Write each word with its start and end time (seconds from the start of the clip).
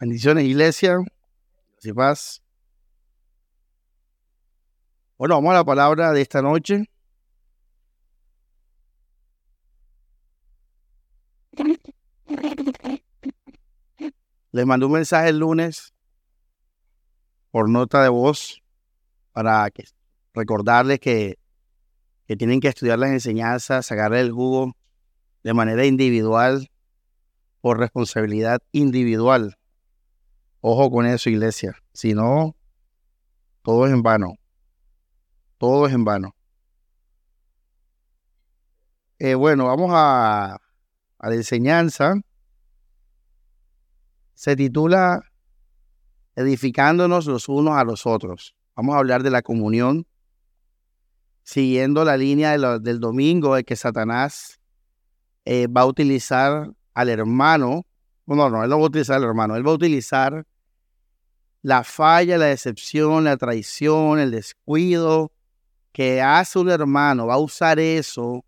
Bendiciones, 0.00 0.44
iglesia. 0.44 0.98
Así 1.76 1.92
paz. 1.92 2.40
Bueno, 5.16 5.34
vamos 5.34 5.50
a 5.50 5.54
la 5.54 5.64
palabra 5.64 6.12
de 6.12 6.20
esta 6.20 6.40
noche. 6.40 6.84
Les 14.52 14.64
mandé 14.64 14.86
un 14.86 14.92
mensaje 14.92 15.30
el 15.30 15.40
lunes 15.40 15.92
por 17.50 17.68
nota 17.68 18.00
de 18.00 18.08
voz 18.08 18.62
para 19.32 19.68
que, 19.70 19.82
recordarles 20.32 21.00
que, 21.00 21.40
que 22.28 22.36
tienen 22.36 22.60
que 22.60 22.68
estudiar 22.68 23.00
las 23.00 23.10
enseñanzas, 23.10 23.86
sacarle 23.86 24.20
el 24.20 24.30
jugo 24.30 24.76
de 25.42 25.54
manera 25.54 25.84
individual, 25.86 26.70
por 27.60 27.78
responsabilidad 27.78 28.60
individual. 28.70 29.57
Ojo 30.60 30.90
con 30.90 31.06
eso, 31.06 31.30
iglesia. 31.30 31.76
Si 31.92 32.14
no, 32.14 32.56
todo 33.62 33.86
es 33.86 33.92
en 33.92 34.02
vano. 34.02 34.34
Todo 35.58 35.86
es 35.86 35.92
en 35.92 36.04
vano. 36.04 36.34
Eh, 39.18 39.34
bueno, 39.34 39.66
vamos 39.66 39.90
a, 39.92 40.54
a 41.18 41.28
la 41.28 41.34
enseñanza. 41.34 42.14
Se 44.34 44.54
titula 44.54 45.22
Edificándonos 46.38 47.26
los 47.26 47.48
unos 47.48 47.76
a 47.76 47.82
los 47.82 48.06
otros. 48.06 48.54
Vamos 48.76 48.94
a 48.94 48.98
hablar 48.98 49.24
de 49.24 49.30
la 49.30 49.42
comunión, 49.42 50.06
siguiendo 51.42 52.04
la 52.04 52.16
línea 52.16 52.56
del 52.78 53.00
domingo 53.00 53.56
de 53.56 53.64
que 53.64 53.74
Satanás 53.74 54.60
eh, 55.44 55.66
va 55.66 55.80
a 55.80 55.86
utilizar 55.86 56.70
al 56.94 57.08
hermano. 57.08 57.86
No, 58.24 58.36
no, 58.36 58.62
él 58.62 58.70
no 58.70 58.78
va 58.78 58.84
a 58.84 58.86
utilizar 58.86 59.16
al 59.16 59.24
hermano, 59.24 59.56
él 59.56 59.66
va 59.66 59.72
a 59.72 59.74
utilizar 59.74 60.46
la 61.68 61.84
falla, 61.84 62.38
la 62.38 62.46
decepción, 62.46 63.24
la 63.24 63.36
traición, 63.36 64.18
el 64.20 64.30
descuido 64.30 65.32
que 65.92 66.22
hace 66.22 66.58
un 66.58 66.70
hermano, 66.70 67.26
va 67.26 67.34
a 67.34 67.38
usar 67.38 67.78
eso 67.78 68.42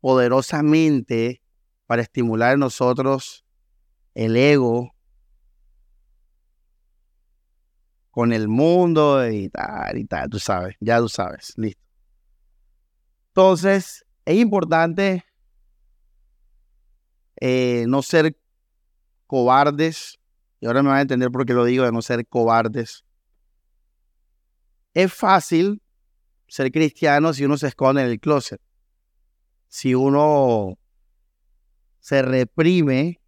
poderosamente 0.00 1.40
para 1.86 2.02
estimular 2.02 2.54
en 2.54 2.60
nosotros 2.60 3.44
el 4.14 4.36
ego 4.36 4.92
con 8.10 8.32
el 8.32 8.48
mundo 8.48 9.24
y 9.30 9.48
tal 9.48 9.96
y 9.96 10.04
tal, 10.04 10.28
tú 10.28 10.40
sabes, 10.40 10.74
ya 10.80 10.98
tú 10.98 11.08
sabes, 11.08 11.52
listo. 11.56 11.80
Entonces, 13.28 14.04
es 14.24 14.36
importante 14.38 15.24
eh, 17.40 17.84
no 17.86 18.02
ser 18.02 18.36
cobardes, 19.28 20.17
y 20.60 20.66
ahora 20.66 20.82
me 20.82 20.88
van 20.88 20.98
a 20.98 21.02
entender 21.02 21.30
por 21.30 21.46
qué 21.46 21.52
lo 21.52 21.64
digo 21.64 21.84
de 21.84 21.92
no 21.92 22.02
ser 22.02 22.26
cobardes. 22.26 23.04
Es 24.94 25.12
fácil 25.12 25.82
ser 26.48 26.72
cristiano 26.72 27.32
si 27.32 27.44
uno 27.44 27.56
se 27.56 27.68
esconde 27.68 28.02
en 28.02 28.08
el 28.08 28.20
closet, 28.20 28.60
si 29.68 29.94
uno 29.94 30.78
se 32.00 32.22
reprime 32.22 33.20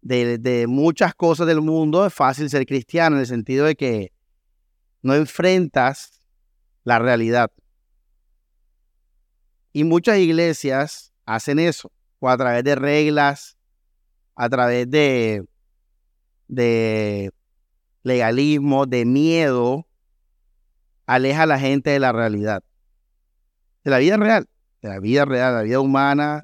de, 0.00 0.66
muchas 0.66 1.14
cosas 1.14 1.46
del 1.46 1.60
mundo, 1.60 2.04
es 2.06 2.12
fácil 2.12 2.50
ser 2.50 2.66
cristiano 2.66 3.16
en 3.16 3.20
el 3.20 3.26
sentido 3.26 3.66
de 3.66 3.76
que 3.76 4.12
no 5.02 5.14
enfrentas 5.14 6.20
la 6.84 6.98
realidad. 6.98 7.52
Y 9.72 9.84
muchas 9.84 10.18
iglesias 10.18 11.12
hacen 11.24 11.58
eso, 11.58 11.92
o 12.18 12.28
a 12.28 12.36
través 12.36 12.64
de 12.64 12.74
reglas, 12.74 13.56
a 14.34 14.48
través 14.48 14.90
de, 14.90 15.44
de 16.48 17.32
legalismo, 18.02 18.86
de 18.86 19.04
miedo, 19.04 19.86
aleja 21.06 21.42
a 21.42 21.46
la 21.46 21.58
gente 21.58 21.90
de 21.90 21.98
la 21.98 22.12
realidad, 22.12 22.62
de 23.84 23.90
la 23.90 23.98
vida 23.98 24.16
real, 24.16 24.48
de 24.80 24.88
la 24.88 24.98
vida 24.98 25.24
real, 25.24 25.54
la 25.54 25.62
vida 25.62 25.80
humana, 25.80 26.42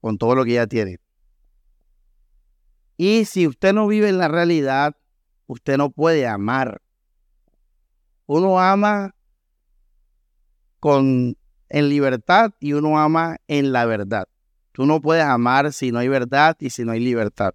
con 0.00 0.18
todo 0.18 0.34
lo 0.34 0.44
que 0.44 0.52
ella 0.52 0.66
tiene. 0.66 0.98
Y 2.96 3.24
si 3.24 3.46
usted 3.46 3.72
no 3.72 3.86
vive 3.86 4.08
en 4.08 4.18
la 4.18 4.28
realidad, 4.28 4.96
usted 5.46 5.76
no 5.76 5.90
puede 5.90 6.26
amar. 6.26 6.82
Uno 8.26 8.60
ama 8.60 9.14
con, 10.80 11.36
en 11.68 11.88
libertad 11.88 12.52
y 12.60 12.72
uno 12.72 12.98
ama 12.98 13.38
en 13.46 13.72
la 13.72 13.86
verdad. 13.86 14.28
Tú 14.72 14.86
no 14.86 15.00
puedes 15.00 15.24
amar 15.24 15.72
si 15.72 15.92
no 15.92 15.98
hay 15.98 16.08
verdad 16.08 16.56
y 16.60 16.70
si 16.70 16.84
no 16.84 16.92
hay 16.92 17.00
libertad. 17.00 17.54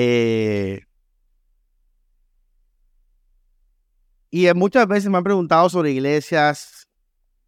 Eh, 0.00 0.82
y 4.30 4.46
muchas 4.54 4.86
veces 4.86 5.10
me 5.10 5.18
han 5.18 5.24
preguntado 5.24 5.68
sobre 5.68 5.90
iglesias 5.90 6.86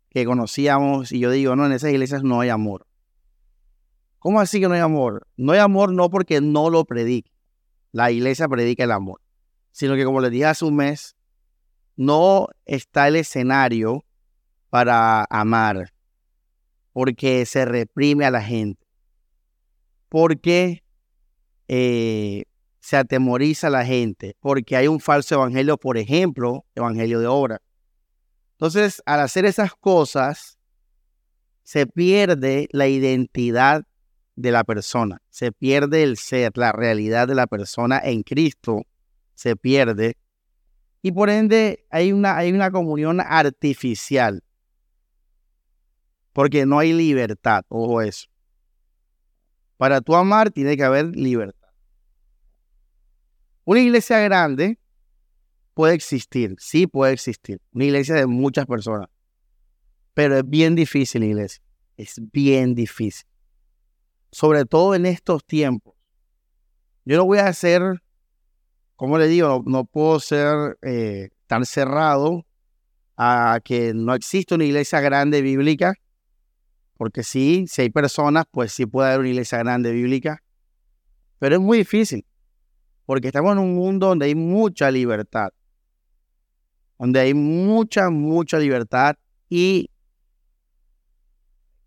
que 0.09 0.25
conocíamos 0.25 1.13
y 1.13 1.21
yo 1.21 1.31
digo, 1.31 1.55
no, 1.55 1.67
en 1.67 1.71
esas 1.71 1.93
iglesias 1.93 2.25
no 2.25 2.41
hay 2.41 2.49
amor. 2.49 2.89
¿Cómo 4.19 4.41
así 4.41 4.59
que 4.59 4.67
no 4.67 4.75
hay 4.75 4.81
amor? 4.81 5.29
No 5.37 5.53
hay 5.53 5.61
amor 5.61 5.93
no 5.93 6.11
porque 6.11 6.41
no 6.41 6.71
lo 6.71 6.85
predique. 6.85 7.31
La 7.93 8.11
iglesia 8.11 8.49
predica 8.49 8.83
el 8.83 8.91
amor. 8.91 9.21
Sino 9.71 9.95
que 9.95 10.05
como 10.05 10.21
les 10.21 10.33
dije 10.33 10.47
hace 10.47 10.65
un 10.65 10.75
mes, 10.75 11.15
no 11.95 12.49
está 12.65 13.07
el 13.07 13.15
escenario 13.15 14.05
para 14.71 15.25
amar. 15.31 15.93
Porque 16.93 17.47
se 17.47 17.65
reprime 17.65 18.25
a 18.25 18.33
la 18.33 18.43
gente. 18.43 18.85
Porque 20.09 20.83
eh, 21.73 22.47
se 22.81 22.97
atemoriza 22.97 23.71
la 23.71 23.85
gente. 23.85 24.37
Porque 24.41 24.75
hay 24.77 24.89
un 24.89 24.99
falso 24.99 25.37
evangelio, 25.37 25.79
por 25.79 25.97
ejemplo, 25.97 26.65
evangelio 26.75 27.21
de 27.21 27.29
obra. 27.29 27.63
Entonces, 28.55 29.01
al 29.07 29.21
hacer 29.21 29.45
esas 29.45 29.73
cosas, 29.75 30.59
se 31.63 31.87
pierde 31.87 32.69
la 32.73 32.89
identidad 32.89 33.85
de 34.35 34.51
la 34.51 34.65
persona, 34.65 35.23
se 35.29 35.53
pierde 35.53 36.03
el 36.03 36.17
ser, 36.17 36.51
la 36.57 36.73
realidad 36.73 37.29
de 37.29 37.37
la 37.37 37.47
persona 37.47 38.01
en 38.03 38.23
Cristo 38.25 38.83
se 39.35 39.55
pierde 39.55 40.17
y 41.03 41.13
por 41.13 41.31
ende 41.31 41.87
hay 41.91 42.13
una, 42.13 42.37
hay 42.37 42.51
una 42.51 42.71
comunión 42.71 43.21
artificial 43.21 44.43
porque 46.33 46.67
no 46.67 46.79
hay 46.79 46.93
libertad, 46.93 47.65
ojo 47.69 48.03
eso. 48.03 48.29
Para 49.77 50.01
tu 50.01 50.15
amar 50.15 50.51
tiene 50.51 50.77
que 50.77 50.85
haber 50.85 51.15
libertad. 51.17 51.60
Una 53.71 53.83
iglesia 53.83 54.19
grande 54.19 54.81
puede 55.75 55.95
existir, 55.95 56.57
sí 56.59 56.89
puede 56.89 57.13
existir, 57.13 57.61
una 57.71 57.85
iglesia 57.85 58.17
de 58.17 58.27
muchas 58.27 58.67
personas, 58.67 59.09
pero 60.13 60.39
es 60.39 60.43
bien 60.45 60.75
difícil, 60.75 61.23
iglesia, 61.23 61.63
es 61.97 62.21
bien 62.33 62.75
difícil 62.75 63.31
sobre 64.33 64.65
todo 64.65 64.97
en 64.97 65.07
estos 65.07 65.45
tiempos. 65.45 65.95
Yo 67.05 67.17
no 67.17 67.25
voy 67.25 67.39
a 67.39 67.53
ser, 67.53 68.03
como 68.97 69.19
le 69.19 69.29
digo, 69.29 69.63
no, 69.65 69.85
puedo 69.85 70.19
ser 70.19 70.77
eh, 70.83 71.31
tan 71.47 71.65
cerrado 71.65 72.45
a 73.17 73.61
que 73.65 73.93
no 73.95 74.15
existe 74.15 74.57
una 74.57 74.65
iglesia 74.65 74.99
grande 74.99 75.43
bíblica, 75.43 75.95
porque 76.97 77.23
sí, 77.23 77.67
si 77.69 77.83
hay 77.83 77.91
personas, 77.91 78.47
pues 78.51 78.73
sí 78.73 78.85
puede 78.85 79.11
haber 79.11 79.21
una 79.21 79.29
iglesia 79.29 79.59
grande 79.59 79.93
bíblica, 79.93 80.43
pero 81.39 81.55
es 81.55 81.61
muy 81.61 81.79
difícil, 81.79 82.25
porque 83.11 83.27
estamos 83.27 83.51
en 83.55 83.59
un 83.59 83.75
mundo 83.75 84.07
donde 84.07 84.27
hay 84.27 84.37
mucha 84.37 84.89
libertad, 84.89 85.49
donde 86.97 87.19
hay 87.19 87.35
mucha, 87.35 88.09
mucha 88.09 88.57
libertad 88.57 89.17
y 89.49 89.91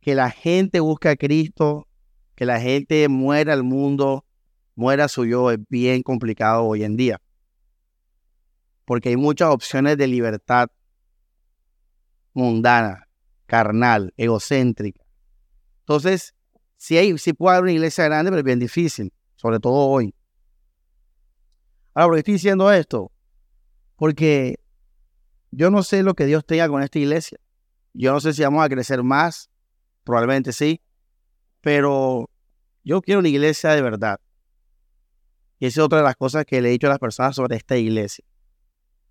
que 0.02 0.16
la 0.16 0.30
gente 0.30 0.82
busca 0.82 1.12
a 1.12 1.16
Cristo 1.16 1.88
que 2.36 2.46
la 2.46 2.60
gente 2.60 3.08
muera 3.08 3.54
al 3.54 3.64
mundo, 3.64 4.26
muera 4.76 5.08
su 5.08 5.26
yo, 5.26 5.50
es 5.50 5.60
bien 5.70 6.04
complicado 6.04 6.66
hoy 6.66 6.84
en 6.84 6.98
día. 6.98 7.22
Porque 8.84 9.08
hay 9.08 9.16
muchas 9.16 9.48
opciones 9.48 9.98
de 9.98 10.08
libertad 10.08 10.68
mundana, 12.34 13.08
carnal, 13.46 14.14
egocéntrica. 14.18 15.02
Entonces, 15.84 16.36
sí, 16.76 16.98
hay, 16.98 17.18
sí 17.18 17.32
puede 17.32 17.56
haber 17.56 17.64
una 17.64 17.72
iglesia 17.72 18.04
grande, 18.04 18.30
pero 18.30 18.40
es 18.40 18.46
bien 18.46 18.60
difícil, 18.60 19.14
sobre 19.38 19.62
todo 19.62 19.88
hoy. 19.88 20.14
Ahora, 21.94 22.08
¿por 22.08 22.16
qué 22.16 22.20
estoy 22.20 22.34
diciendo 22.34 22.72
esto? 22.72 23.12
Porque 23.96 24.60
yo 25.52 25.70
no 25.70 25.84
sé 25.84 26.04
lo 26.04 26.16
que 26.16 26.26
Dios 26.26 26.46
tenga 26.46 26.68
con 26.68 26.82
esta 26.82 27.00
iglesia. 27.00 27.40
Yo 27.94 28.12
no 28.12 28.20
sé 28.20 28.34
si 28.34 28.42
vamos 28.42 28.66
a 28.66 28.70
crecer 28.70 29.04
más, 29.04 29.52
probablemente 30.04 30.52
sí, 30.52 30.82
pero 31.62 32.30
yo 32.84 33.02
quiero 33.02 33.20
una 33.20 33.30
iglesia 33.30 33.72
de 33.72 33.82
verdad. 33.82 34.20
Y 35.60 35.68
esa 35.68 35.82
es 35.82 35.86
otra 35.86 36.00
de 36.00 36.04
las 36.04 36.16
cosas 36.16 36.46
que 36.46 36.62
le 36.62 36.70
he 36.70 36.72
dicho 36.72 36.88
a 36.88 36.90
las 36.90 37.00
personas 37.00 37.36
sobre 37.36 37.56
esta 37.56 37.78
iglesia. 37.78 38.26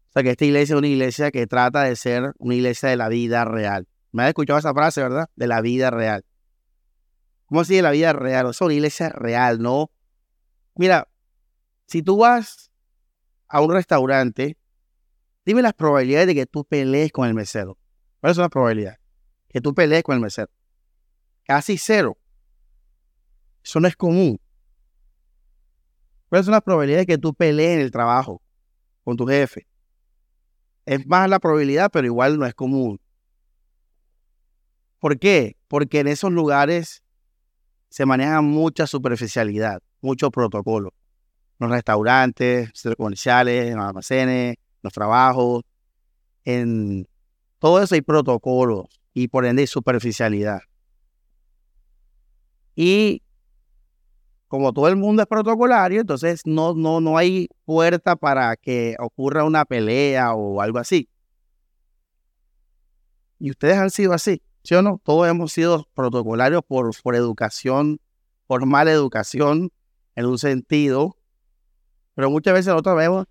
O 0.09 0.13
sea, 0.13 0.23
que 0.23 0.31
esta 0.31 0.45
iglesia 0.45 0.75
es 0.75 0.79
una 0.79 0.89
iglesia 0.89 1.31
que 1.31 1.47
trata 1.47 1.85
de 1.85 1.97
ser 1.97 2.35
una 2.39 2.55
iglesia 2.55 2.89
de 2.89 2.97
la 2.97 3.09
vida 3.09 3.45
real. 3.45 3.87
Me 4.11 4.25
has 4.25 4.29
escuchado 4.29 4.59
esa 4.59 4.75
frase, 4.75 5.01
¿verdad? 5.01 5.31
De 5.37 5.47
la 5.47 5.61
vida 5.63 5.91
real. 5.91 6.25
¿Cómo 7.47 7.61
así 7.61 7.77
de 7.77 7.83
la 7.83 7.93
vida 7.93 8.13
real? 8.13 8.47
O 8.47 8.53
sea, 8.53 8.67
una 8.67 8.75
iglesia 8.75 9.09
real, 9.11 9.63
no 9.63 9.91
Mira, 10.75 11.09
si 11.87 12.03
tú 12.03 12.17
vas 12.17 12.72
a 13.53 13.61
un 13.61 13.71
restaurante, 13.71 14.57
dime 15.45 15.61
las 15.61 15.75
probabilidades 15.75 16.27
de 16.27 16.35
que 16.35 16.47
tú 16.47 16.65
pelees 16.65 17.13
con 17.13 17.29
el 17.29 17.35
mesero. 17.35 17.77
¿Cuáles 18.19 18.37
son 18.37 18.45
las 18.45 18.51
probabilidades? 18.51 18.99
Que 19.51 19.61
tú 19.61 19.75
pelees 19.75 20.03
con 20.03 20.15
el 20.15 20.23
mesero. 20.23 20.51
Casi 21.45 21.77
cero. 21.77 22.17
Eso 23.63 23.79
no 23.79 23.87
es 23.89 23.95
común. 23.95 24.41
¿Cuáles 26.31 26.47
son 26.47 26.53
las 26.53 26.63
probabilidades 26.63 27.07
de 27.07 27.13
que 27.13 27.19
tú 27.19 27.35
pelees 27.35 27.75
en 27.75 27.81
el 27.81 27.91
trabajo 27.91 28.41
con 29.05 29.19
tu 29.19 29.27
jefe? 29.27 29.67
Es 30.87 31.07
más 31.07 31.29
la 31.29 31.39
probabilidad, 31.39 31.91
pero 31.93 32.07
igual 32.07 32.39
no 32.39 32.47
es 32.47 32.55
común. 32.55 32.99
¿Por 34.99 35.19
qué? 35.19 35.59
Porque 35.69 36.01
en 36.01 36.09
esos 36.09 36.33
lugares 36.33 37.05
se 37.91 38.07
maneja 38.07 38.41
mucha 38.41 38.87
superficialidad, 38.87 39.83
mucho 40.01 40.31
protocolo. 40.31 40.95
Los 41.63 41.71
restaurantes, 41.71 42.71
centros 42.75 42.97
comerciales, 42.97 43.73
los 43.73 43.85
almacenes, 43.85 44.57
los 44.83 44.93
trabajos, 44.93 45.63
en 46.45 47.07
todo 47.61 47.81
eso 47.81 47.95
hay 47.95 48.01
protocolos 48.01 48.87
y 49.15 49.29
por 49.29 49.47
ende 49.47 49.63
hay 49.63 49.69
superficialidad. 49.69 50.63
Y 52.75 53.23
como 54.49 54.73
todo 54.73 54.89
el 54.89 54.97
mundo 54.97 55.23
es 55.23 55.29
protocolario, 55.29 56.01
entonces 56.01 56.43
no, 56.45 56.75
no, 56.75 57.01
no 57.01 57.17
hay 57.17 57.47
puerta 57.65 58.17
para 58.17 58.57
que 58.57 58.97
ocurra 58.99 59.45
una 59.45 59.65
pelea 59.65 60.35
o 60.35 60.61
algo 60.61 60.79
así. 60.79 61.09
Y 63.39 63.51
ustedes 63.51 63.77
han 63.77 63.91
sido 63.91 64.15
así, 64.15 64.43
¿sí 64.65 64.75
o 64.75 64.83
no? 64.83 65.01
Todos 65.05 65.29
hemos 65.29 65.53
sido 65.53 65.87
protocolarios 65.95 66.63
por, 66.67 66.91
por 67.05 67.15
educación, 67.15 68.01
por 68.49 68.67
mala 68.67 68.91
educación 68.91 69.71
en 70.17 70.27
un 70.27 70.39
sentido, 70.39 71.17
pero 72.15 72.31
muchas 72.31 72.55
veces 72.55 72.69
nosotros 72.69 72.97
vemos, 72.97 73.27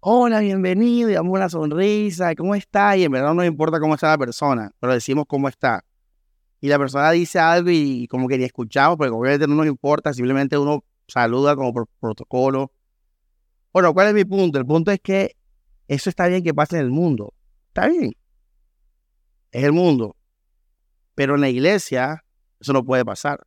hola, 0.00 0.40
bienvenido, 0.40 1.10
y 1.10 1.14
damos 1.14 1.32
una 1.32 1.48
sonrisa, 1.48 2.34
¿cómo 2.34 2.54
está? 2.54 2.96
Y 2.96 3.04
en 3.04 3.12
verdad 3.12 3.28
no 3.28 3.34
nos 3.34 3.46
importa 3.46 3.80
cómo 3.80 3.94
está 3.94 4.08
la 4.08 4.18
persona, 4.18 4.70
pero 4.80 4.92
decimos 4.92 5.24
cómo 5.26 5.48
está 5.48 5.84
y 6.60 6.68
la 6.68 6.78
persona 6.78 7.10
dice 7.10 7.38
algo 7.38 7.70
y, 7.70 8.08
como 8.08 8.28
que 8.28 8.38
ni 8.38 8.44
escuchamos, 8.44 8.96
porque 8.96 9.12
obviamente 9.12 9.46
no 9.46 9.54
nos 9.54 9.66
importa, 9.66 10.12
simplemente 10.12 10.56
uno 10.56 10.84
saluda 11.06 11.54
como 11.54 11.72
por 11.72 11.88
protocolo. 12.00 12.72
Bueno, 13.72 13.92
¿cuál 13.92 14.08
es 14.08 14.14
mi 14.14 14.24
punto? 14.24 14.58
El 14.58 14.66
punto 14.66 14.90
es 14.90 15.00
que 15.00 15.36
eso 15.86 16.08
está 16.10 16.26
bien 16.26 16.42
que 16.42 16.54
pase 16.54 16.76
en 16.76 16.82
el 16.82 16.90
mundo. 16.90 17.34
Está 17.68 17.88
bien. 17.88 18.12
Es 19.52 19.64
el 19.64 19.72
mundo. 19.72 20.16
Pero 21.14 21.34
en 21.34 21.42
la 21.42 21.48
iglesia 21.48 22.24
eso 22.58 22.72
no 22.72 22.84
puede 22.84 23.04
pasar. 23.04 23.46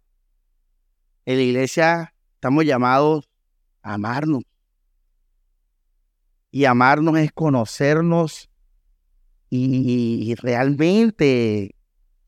En 1.26 1.38
la 1.38 1.44
iglesia 1.44 2.14
estamos 2.36 2.64
llamados 2.64 3.29
amarnos. 3.82 4.44
Y 6.52 6.66
amarnos 6.66 7.18
es 7.18 7.32
conocernos 7.32 8.50
y 9.52 10.36
realmente 10.36 11.76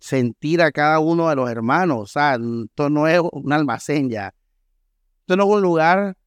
sentir 0.01 0.61
a 0.63 0.71
cada 0.71 0.99
uno 0.99 1.29
de 1.29 1.35
los 1.35 1.49
hermanos. 1.49 1.99
O 1.99 2.05
sea, 2.07 2.33
esto 2.35 2.89
no 2.89 3.07
es 3.07 3.21
un 3.31 3.53
almacén 3.53 4.09
ya. 4.09 4.33
Esto 5.21 5.37
no 5.37 5.43
es 5.43 5.49
un 5.49 5.61
lugar 5.61 6.17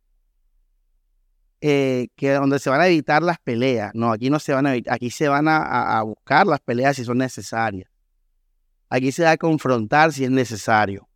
eh, 1.60 2.08
que 2.14 2.30
donde 2.32 2.60
se 2.60 2.70
van 2.70 2.80
a 2.80 2.86
evitar 2.86 3.22
las 3.22 3.38
peleas. 3.40 3.90
No, 3.94 4.12
aquí 4.12 4.30
no 4.30 4.38
se 4.38 4.52
van 4.54 4.66
a 4.66 4.72
evitar, 4.72 4.94
aquí 4.94 5.10
se 5.10 5.28
van 5.28 5.48
a, 5.48 6.00
buscar 6.02 6.46
las 6.46 6.60
peleas 6.60 6.96
si 6.96 7.04
son 7.04 7.18
necesarias. 7.18 7.90
Aquí 8.88 9.10
se 9.10 9.24
va 9.24 9.32
a 9.32 9.36
confrontar 9.36 10.12
si 10.12 10.24
es 10.24 10.30
necesario. 10.30 11.08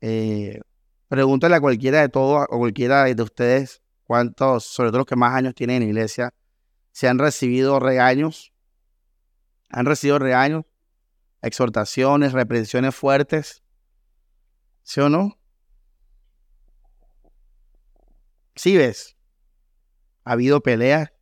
Eh, 0.00 0.60
pregúntale 1.08 1.54
a 1.56 1.60
cualquiera 1.60 2.00
de 2.00 2.08
todos, 2.08 2.46
o 2.50 2.58
cualquiera 2.58 3.04
de 3.04 3.22
ustedes, 3.22 3.82
cuántos, 4.04 4.64
sobre 4.64 4.90
todo 4.90 4.98
los 4.98 5.06
que 5.06 5.16
más 5.16 5.34
años 5.34 5.54
tienen 5.54 5.82
en 5.82 5.88
iglesia, 5.88 6.34
se 6.92 7.08
han 7.08 7.18
recibido 7.18 7.80
regaños 7.80 8.54
han 9.74 9.86
recibido 9.86 10.20
regaños, 10.20 10.64
exhortaciones, 11.42 12.32
reprensiones 12.32 12.94
fuertes. 12.94 13.64
¿Sí 14.84 15.00
o 15.00 15.08
no? 15.08 15.36
Sí 18.54 18.76
ves. 18.76 19.16
Ha 20.22 20.32
habido 20.32 20.60
peleas. 20.60 21.12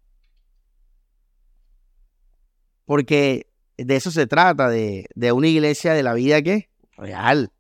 Porque 2.85 3.51
de 3.79 3.97
eso 3.97 4.11
se 4.11 4.27
trata, 4.27 4.69
de, 4.69 5.07
de 5.15 5.33
una 5.33 5.49
iglesia 5.49 5.95
de 5.95 6.03
la 6.03 6.13
vida 6.13 6.43
que 6.43 6.69
real. 6.99 7.53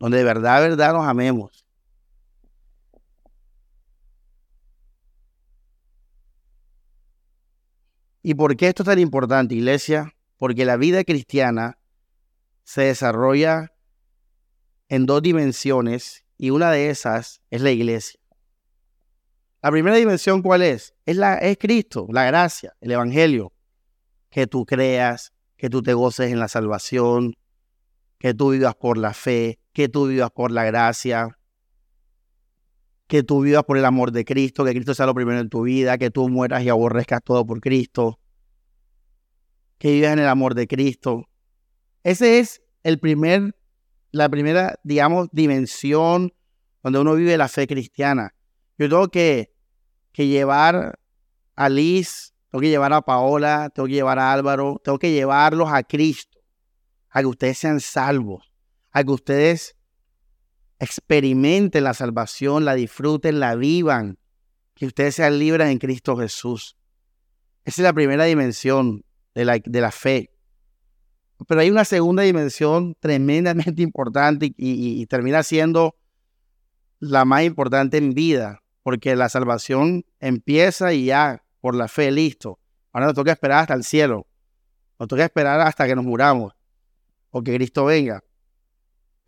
Donde 0.00 0.16
de 0.16 0.24
verdad, 0.24 0.62
verdad 0.62 0.94
nos 0.94 1.06
amemos. 1.06 1.64
¿Y 8.22 8.34
por 8.34 8.56
qué 8.56 8.68
esto 8.68 8.82
es 8.82 8.88
tan 8.88 8.98
importante, 8.98 9.54
iglesia? 9.54 10.14
Porque 10.38 10.64
la 10.64 10.78
vida 10.78 11.04
cristiana 11.04 11.78
se 12.64 12.82
desarrolla 12.82 13.74
en 14.88 15.04
dos 15.04 15.20
dimensiones 15.20 16.24
y 16.38 16.48
una 16.50 16.70
de 16.70 16.88
esas 16.88 17.42
es 17.50 17.60
la 17.60 17.70
iglesia. 17.70 18.20
La 19.62 19.70
primera 19.70 19.96
dimensión, 19.96 20.40
¿cuál 20.40 20.62
es? 20.62 20.94
Es, 21.04 21.16
la, 21.16 21.34
es 21.36 21.58
Cristo, 21.58 22.06
la 22.10 22.24
gracia, 22.24 22.74
el 22.80 22.92
Evangelio. 22.92 23.52
Que 24.30 24.46
tú 24.46 24.64
creas, 24.64 25.34
que 25.58 25.68
tú 25.68 25.82
te 25.82 25.92
goces 25.92 26.32
en 26.32 26.38
la 26.38 26.48
salvación, 26.48 27.36
que 28.18 28.32
tú 28.32 28.50
vivas 28.50 28.74
por 28.74 28.96
la 28.96 29.12
fe, 29.12 29.59
que 29.72 29.88
tú 29.88 30.06
vivas 30.06 30.30
por 30.30 30.50
la 30.50 30.64
gracia, 30.64 31.36
que 33.06 33.22
tú 33.22 33.40
vivas 33.40 33.64
por 33.64 33.76
el 33.76 33.84
amor 33.84 34.12
de 34.12 34.24
Cristo, 34.24 34.64
que 34.64 34.70
Cristo 34.70 34.94
sea 34.94 35.06
lo 35.06 35.14
primero 35.14 35.40
en 35.40 35.48
tu 35.48 35.62
vida, 35.62 35.98
que 35.98 36.10
tú 36.10 36.28
mueras 36.28 36.62
y 36.62 36.68
aborrezcas 36.68 37.20
todo 37.24 37.44
por 37.44 37.60
Cristo, 37.60 38.20
que 39.78 39.90
vivas 39.90 40.12
en 40.12 40.20
el 40.20 40.28
amor 40.28 40.54
de 40.54 40.66
Cristo. 40.66 41.28
Ese 42.04 42.38
es 42.38 42.62
el 42.82 42.98
primer, 42.98 43.56
la 44.12 44.28
primera, 44.28 44.78
digamos, 44.84 45.28
dimensión 45.32 46.32
donde 46.82 46.98
uno 47.00 47.14
vive 47.14 47.36
la 47.36 47.48
fe 47.48 47.66
cristiana. 47.66 48.34
Yo 48.78 48.88
tengo 48.88 49.08
que, 49.08 49.52
que 50.12 50.26
llevar 50.26 50.98
a 51.56 51.68
Liz, 51.68 52.32
tengo 52.50 52.62
que 52.62 52.68
llevar 52.68 52.92
a 52.92 53.02
Paola, 53.02 53.70
tengo 53.74 53.86
que 53.86 53.94
llevar 53.94 54.18
a 54.18 54.32
Álvaro, 54.32 54.80
tengo 54.82 54.98
que 54.98 55.12
llevarlos 55.12 55.68
a 55.72 55.82
Cristo, 55.82 56.38
a 57.10 57.20
que 57.20 57.26
ustedes 57.26 57.58
sean 57.58 57.80
salvos, 57.80 58.49
a 58.92 59.04
que 59.04 59.10
ustedes 59.10 59.76
experimenten 60.78 61.84
la 61.84 61.94
salvación, 61.94 62.64
la 62.64 62.74
disfruten, 62.74 63.38
la 63.38 63.54
vivan, 63.54 64.18
que 64.74 64.86
ustedes 64.86 65.16
sean 65.16 65.38
libres 65.38 65.68
en 65.68 65.78
Cristo 65.78 66.16
Jesús. 66.16 66.76
Esa 67.64 67.82
es 67.82 67.84
la 67.84 67.92
primera 67.92 68.24
dimensión 68.24 69.04
de 69.34 69.44
la, 69.44 69.60
de 69.62 69.80
la 69.80 69.92
fe. 69.92 70.30
Pero 71.46 71.60
hay 71.60 71.70
una 71.70 71.84
segunda 71.84 72.22
dimensión 72.22 72.96
tremendamente 72.98 73.82
importante 73.82 74.52
y, 74.56 75.06
termina 75.06 75.42
siendo 75.42 75.96
la 76.98 77.24
más 77.24 77.44
importante 77.44 77.96
en 77.96 78.12
vida, 78.12 78.62
porque 78.82 79.16
la 79.16 79.28
salvación 79.28 80.04
empieza 80.18 80.92
y 80.92 81.06
ya, 81.06 81.44
por 81.60 81.74
la 81.74 81.88
fe, 81.88 82.10
listo. 82.10 82.58
Ahora 82.92 83.06
nos 83.06 83.14
toca 83.14 83.32
esperar 83.32 83.60
hasta 83.60 83.74
el 83.74 83.84
cielo. 83.84 84.26
Nos 84.98 85.08
toca 85.08 85.24
esperar 85.24 85.60
hasta 85.60 85.86
que 85.86 85.94
nos 85.94 86.04
muramos 86.04 86.54
o 87.30 87.42
que 87.42 87.54
Cristo 87.54 87.86
venga. 87.86 88.22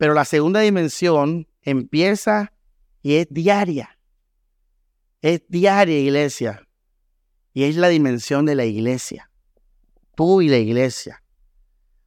Pero 0.02 0.14
la 0.14 0.24
segunda 0.24 0.58
dimensión 0.58 1.46
empieza 1.62 2.52
y 3.02 3.14
es 3.14 3.28
diaria. 3.30 4.00
Es 5.20 5.44
diaria, 5.46 5.96
iglesia. 5.96 6.66
Y 7.52 7.62
es 7.62 7.76
la 7.76 7.86
dimensión 7.86 8.44
de 8.44 8.56
la 8.56 8.64
iglesia. 8.64 9.30
Tú 10.16 10.42
y 10.42 10.48
la 10.48 10.56
iglesia. 10.56 11.22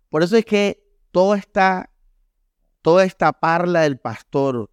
Por 0.09 0.23
eso 0.23 0.35
es 0.35 0.43
que 0.43 0.85
toda 1.11 1.37
esta, 1.37 1.89
toda 2.81 3.05
esta 3.05 3.31
parla 3.31 3.83
del 3.83 3.97
pastor, 3.97 4.69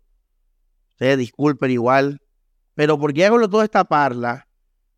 ustedes 0.91 1.19
disculpen 1.19 1.71
igual, 1.71 2.21
pero 2.75 2.99
¿por 2.99 3.15
qué 3.15 3.25
hago 3.25 3.49
toda 3.49 3.63
esta 3.63 3.85
parla? 3.85 4.49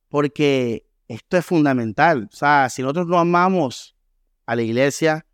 Porque 0.08 0.88
esto 1.08 1.36
es 1.36 1.44
fundamental. 1.44 2.30
O 2.32 2.34
sea, 2.34 2.70
si 2.70 2.80
nosotros 2.80 3.06
no 3.06 3.18
amamos 3.18 3.94
a 4.46 4.56
la 4.56 4.62
iglesia, 4.62 5.26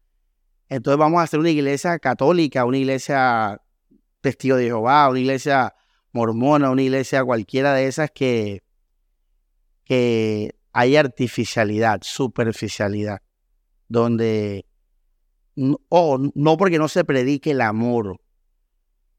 entonces 0.70 0.98
vamos 0.98 1.20
a 1.20 1.24
hacer 1.24 1.40
una 1.40 1.50
iglesia 1.50 1.98
católica, 1.98 2.64
una 2.64 2.78
iglesia 2.78 3.60
testigo 4.20 4.56
de 4.56 4.66
Jehová, 4.66 5.08
una 5.08 5.18
iglesia 5.18 5.74
mormona, 6.12 6.70
una 6.70 6.82
iglesia 6.82 7.24
cualquiera 7.24 7.74
de 7.74 7.88
esas 7.88 8.12
que, 8.12 8.62
que 9.84 10.54
hay 10.72 10.94
artificialidad, 10.94 12.00
superficialidad, 12.02 13.20
donde, 13.88 14.64
o 15.88 16.18
no 16.34 16.56
porque 16.56 16.78
no 16.78 16.86
se 16.86 17.04
predique 17.04 17.50
el 17.50 17.62
amor, 17.62 18.20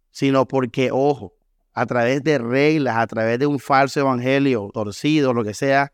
sino 0.10 0.48
porque, 0.48 0.89
ojo, 0.89 1.34
a 1.74 1.86
través 1.86 2.24
de 2.24 2.38
reglas, 2.38 2.96
a 2.96 3.08
través 3.08 3.39
de 3.39 3.48
un 3.48 3.60
falso 3.60 4.00
evangelio 4.00 4.70
torcido, 4.74 5.34
lo 5.34 5.43
que 5.43 5.53
sea, 5.53 5.91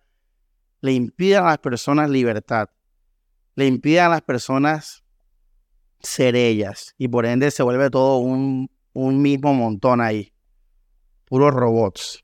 le 0.81 0.93
impiden 0.93 1.39
a 1.39 1.47
las 1.47 1.57
personas 1.57 2.11
libertad, 2.11 2.69
le 3.55 3.65
impiden 3.65 4.03
a 4.03 4.09
las 4.09 4.21
personas 4.21 5.03
ser 6.07 6.35
ellas 6.35 6.95
y 6.97 7.07
por 7.07 7.25
ende 7.25 7.51
se 7.51 7.63
vuelve 7.63 7.89
todo 7.89 8.17
un, 8.17 8.69
un 8.93 9.21
mismo 9.21 9.53
montón 9.53 10.01
ahí. 10.01 10.31
Puros 11.25 11.53
robots. 11.53 12.23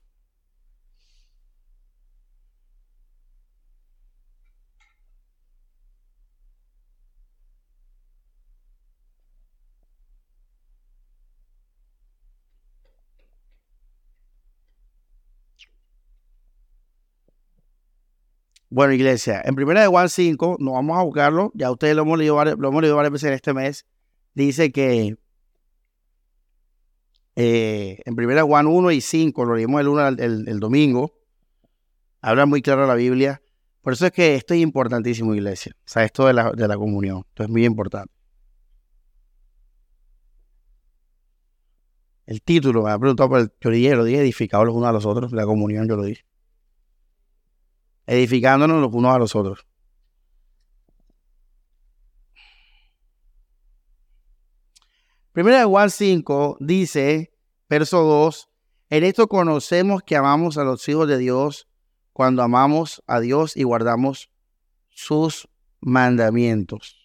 Bueno, 18.74 18.92
iglesia, 18.92 19.40
en 19.44 19.54
primera 19.54 19.82
de 19.82 19.86
Juan 19.86 20.08
5, 20.08 20.56
no 20.58 20.72
vamos 20.72 20.98
a 20.98 21.02
buscarlo, 21.04 21.52
ya 21.54 21.70
ustedes 21.70 21.94
lo 21.94 22.02
hemos 22.02 22.18
leído, 22.18 22.44
lo 22.44 22.68
hemos 22.70 22.82
leído 22.82 22.96
varias 22.96 23.12
veces 23.12 23.28
en 23.28 23.34
este 23.34 23.54
mes, 23.54 23.86
dice 24.34 24.72
que 24.72 25.16
eh, 27.36 28.00
en 28.04 28.16
primera 28.16 28.40
de 28.40 28.48
Juan 28.48 28.66
1 28.66 28.90
y 28.90 29.00
5, 29.00 29.44
lo 29.44 29.54
leímos 29.54 29.80
el, 29.80 29.86
1, 29.86 30.08
el, 30.08 30.58
domingo, 30.58 31.12
habla 32.20 32.46
muy 32.46 32.62
claro 32.62 32.84
la 32.88 32.96
Biblia, 32.96 33.40
por 33.80 33.92
eso 33.92 34.06
es 34.06 34.12
que 34.12 34.34
esto 34.34 34.54
es 34.54 34.60
importantísimo, 34.60 35.36
iglesia, 35.36 35.76
o 35.76 35.88
sea, 35.88 36.02
esto 36.02 36.26
de 36.26 36.32
la, 36.32 36.50
de 36.50 36.66
la 36.66 36.76
comunión, 36.76 37.22
esto 37.28 37.44
es 37.44 37.48
muy 37.48 37.64
importante. 37.64 38.12
El 42.26 42.42
título, 42.42 42.82
me 42.82 42.90
ha 42.90 42.98
preguntado 42.98 43.28
por 43.28 43.38
el, 43.38 43.52
lo 43.92 44.02
dije 44.02 44.20
edificados 44.20 44.66
los 44.66 44.74
unos 44.74 44.88
a 44.88 44.92
los 44.92 45.06
otros, 45.06 45.30
la 45.30 45.46
comunión 45.46 45.86
yo 45.86 45.94
lo 45.94 46.02
dije 46.02 46.24
edificándonos 48.06 48.80
los 48.80 48.92
unos 48.92 49.14
a 49.14 49.18
los 49.18 49.34
otros. 49.34 49.66
Primera 55.32 55.58
de 55.58 55.64
Juan 55.64 55.90
5 55.90 56.58
dice, 56.60 57.32
verso 57.68 58.02
2, 58.02 58.48
en 58.90 59.02
esto 59.02 59.26
conocemos 59.26 60.02
que 60.04 60.16
amamos 60.16 60.58
a 60.58 60.64
los 60.64 60.88
hijos 60.88 61.08
de 61.08 61.18
Dios 61.18 61.66
cuando 62.12 62.42
amamos 62.42 63.02
a 63.08 63.18
Dios 63.18 63.56
y 63.56 63.64
guardamos 63.64 64.30
sus 64.90 65.48
mandamientos. 65.80 67.04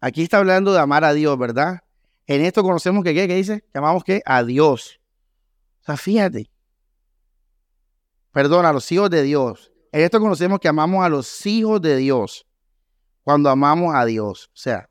Aquí 0.00 0.22
está 0.22 0.38
hablando 0.38 0.72
de 0.72 0.78
amar 0.78 1.02
a 1.02 1.12
Dios, 1.12 1.36
¿verdad? 1.38 1.80
En 2.26 2.44
esto 2.44 2.62
conocemos 2.62 3.02
que, 3.02 3.14
¿qué, 3.14 3.26
¿Qué 3.26 3.34
dice? 3.34 3.64
Amamos 3.74 4.04
que 4.04 4.22
a 4.24 4.44
Dios. 4.44 5.00
O 5.84 5.86
sea, 5.86 5.96
fíjate. 5.98 6.50
Perdón, 8.32 8.64
a 8.64 8.72
los 8.72 8.90
hijos 8.90 9.10
de 9.10 9.22
Dios. 9.22 9.70
En 9.92 10.00
esto 10.00 10.18
conocemos 10.18 10.58
que 10.58 10.68
amamos 10.68 11.04
a 11.04 11.10
los 11.10 11.44
hijos 11.44 11.80
de 11.82 11.96
Dios 11.96 12.46
cuando 13.22 13.50
amamos 13.50 13.94
a 13.94 14.06
Dios. 14.06 14.46
O 14.46 14.56
sea, 14.56 14.88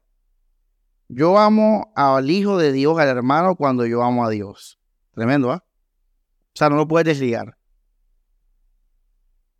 yo 1.07 1.39
amo 1.39 1.91
al 1.95 2.29
hijo 2.29 2.57
de 2.57 2.71
Dios, 2.71 2.99
al 2.99 3.09
hermano, 3.09 3.55
cuando 3.55 3.87
yo 3.87 4.03
amo 4.03 4.23
a 4.23 4.29
Dios. 4.29 4.79
Tremendo, 5.13 5.51
¿ah? 5.51 5.65
O 5.65 6.55
sea, 6.55 6.69
no 6.69 6.75
lo 6.75 6.87
puedes 6.87 7.05
desligar. 7.05 7.57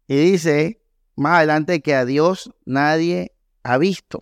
Y 0.07 0.15
dice 0.15 0.83
más 1.15 1.37
adelante 1.37 1.81
que 1.81 1.95
a 1.95 2.05
Dios 2.05 2.53
nadie 2.65 3.35
ha 3.63 3.79
visto. 3.79 4.19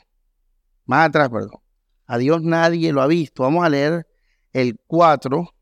Más 0.86 1.10
atrás, 1.10 1.30
perdón. 1.30 1.60
A 2.06 2.18
Dios 2.18 2.42
nadie 2.42 2.94
lo 2.94 3.02
ha 3.02 3.08
visto. 3.08 3.44
Vamos 3.44 3.66
a 3.66 3.70
leer 3.70 4.08
el 4.54 4.80
4 4.88 5.54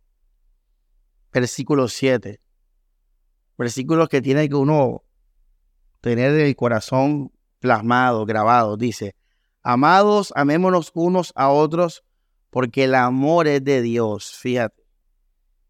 versículo 1.31 1.87
7. 1.87 2.39
Versículos 3.57 4.09
que 4.09 4.21
tiene 4.21 4.47
que 4.47 4.55
uno 4.55 5.03
tener 6.01 6.31
el 6.33 6.55
corazón 6.55 7.31
plasmado, 7.59 8.25
grabado. 8.25 8.77
Dice, 8.77 9.15
amados, 9.61 10.31
amémonos 10.35 10.91
unos 10.93 11.31
a 11.35 11.49
otros 11.49 12.03
porque 12.49 12.85
el 12.85 12.95
amor 12.95 13.47
es 13.47 13.63
de 13.63 13.81
Dios. 13.81 14.33
Fíjate. 14.37 14.83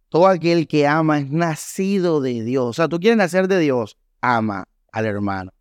Todo 0.10 0.28
aquel 0.28 0.68
que 0.68 0.88
ama 0.88 1.20
es 1.20 1.30
nacido 1.30 2.20
de 2.22 2.44
Dios. 2.44 2.66
O 2.66 2.74
sea, 2.74 2.88
tú 2.88 3.00
quieres 3.00 3.18
nacer 3.18 3.48
de 3.48 3.60
Dios, 3.60 3.98
ama 4.22 4.68
al 4.92 5.06
hermano. 5.06 5.52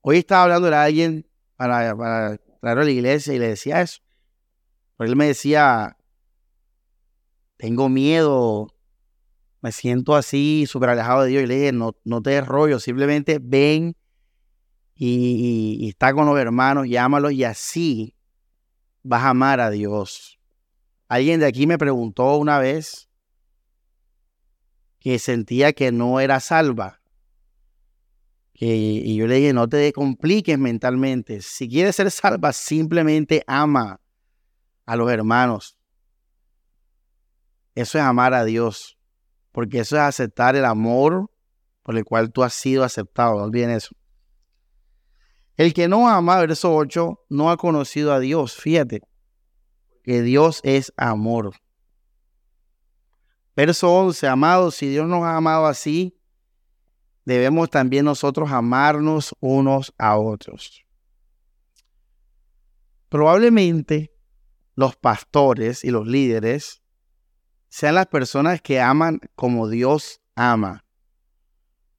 Hoy 0.00 0.18
estaba 0.18 0.44
hablando 0.44 0.70
de 0.70 0.76
alguien 0.76 1.26
para, 1.56 1.96
para 1.96 2.36
traerlo 2.60 2.82
a 2.82 2.84
la 2.84 2.90
iglesia 2.90 3.34
y 3.34 3.38
le 3.38 3.48
decía 3.48 3.80
eso. 3.80 4.00
Pero 4.96 5.10
él 5.10 5.16
me 5.16 5.26
decía, 5.26 5.96
tengo 7.56 7.88
miedo, 7.88 8.68
me 9.60 9.72
siento 9.72 10.14
así, 10.14 10.66
súper 10.68 10.90
alejado 10.90 11.22
de 11.22 11.30
Dios. 11.30 11.44
Y 11.44 11.46
le 11.46 11.54
dije, 11.56 11.72
no, 11.72 11.96
no 12.04 12.20
te 12.20 12.30
des 12.30 12.46
rollo, 12.46 12.78
simplemente 12.78 13.38
ven 13.40 13.96
y, 14.94 15.88
está 15.88 16.12
con 16.12 16.26
los 16.26 16.38
hermanos, 16.38 16.86
llámalos 16.88 17.32
y 17.32 17.44
así 17.44 18.14
vas 19.02 19.22
a 19.22 19.30
amar 19.30 19.60
a 19.60 19.70
Dios. 19.70 20.38
Alguien 21.08 21.40
de 21.40 21.46
aquí 21.46 21.66
me 21.66 21.78
preguntó 21.78 22.36
una 22.36 22.58
vez 22.58 23.08
que 25.00 25.18
sentía 25.18 25.72
que 25.72 25.92
no 25.92 26.20
era 26.20 26.40
salva. 26.40 27.00
y 28.52 29.16
yo 29.16 29.26
le 29.26 29.36
dije, 29.36 29.52
no 29.52 29.68
te 29.68 29.92
compliques 29.92 30.58
mentalmente. 30.58 31.42
Si 31.42 31.68
quieres 31.68 31.96
ser 31.96 32.10
salva, 32.10 32.52
simplemente 32.52 33.44
ama 33.46 34.00
a 34.86 34.96
los 34.96 35.10
hermanos. 35.10 35.76
Eso 37.74 37.98
es 37.98 38.04
amar 38.04 38.34
a 38.34 38.44
Dios, 38.44 38.98
porque 39.52 39.80
eso 39.80 39.96
es 39.96 40.02
aceptar 40.02 40.56
el 40.56 40.64
amor 40.64 41.30
por 41.82 41.96
el 41.96 42.04
cual 42.04 42.32
tú 42.32 42.42
has 42.42 42.54
sido 42.54 42.84
aceptado. 42.84 43.36
No 43.36 43.44
olviden 43.44 43.70
eso. 43.70 43.94
El 45.56 45.72
que 45.72 45.88
no 45.88 46.08
ama, 46.08 46.38
verso 46.38 46.74
8, 46.74 47.26
no 47.28 47.50
ha 47.50 47.56
conocido 47.56 48.12
a 48.12 48.20
Dios. 48.20 48.56
Fíjate, 48.56 49.02
que 50.02 50.22
Dios 50.22 50.60
es 50.62 50.92
amor. 50.96 51.52
Verso 53.56 53.92
11, 53.92 54.26
amados, 54.26 54.74
si 54.74 54.88
Dios 54.88 55.06
nos 55.06 55.22
ha 55.22 55.36
amado 55.36 55.66
así, 55.66 56.18
debemos 57.24 57.70
también 57.70 58.04
nosotros 58.04 58.50
amarnos 58.50 59.34
unos 59.40 59.94
a 59.96 60.18
otros. 60.18 60.84
Probablemente 63.08 64.12
los 64.74 64.96
pastores 64.96 65.84
y 65.84 65.90
los 65.90 66.06
líderes 66.06 66.83
sean 67.74 67.96
las 67.96 68.06
personas 68.06 68.62
que 68.62 68.80
aman 68.80 69.18
como 69.34 69.68
Dios 69.68 70.20
ama, 70.36 70.84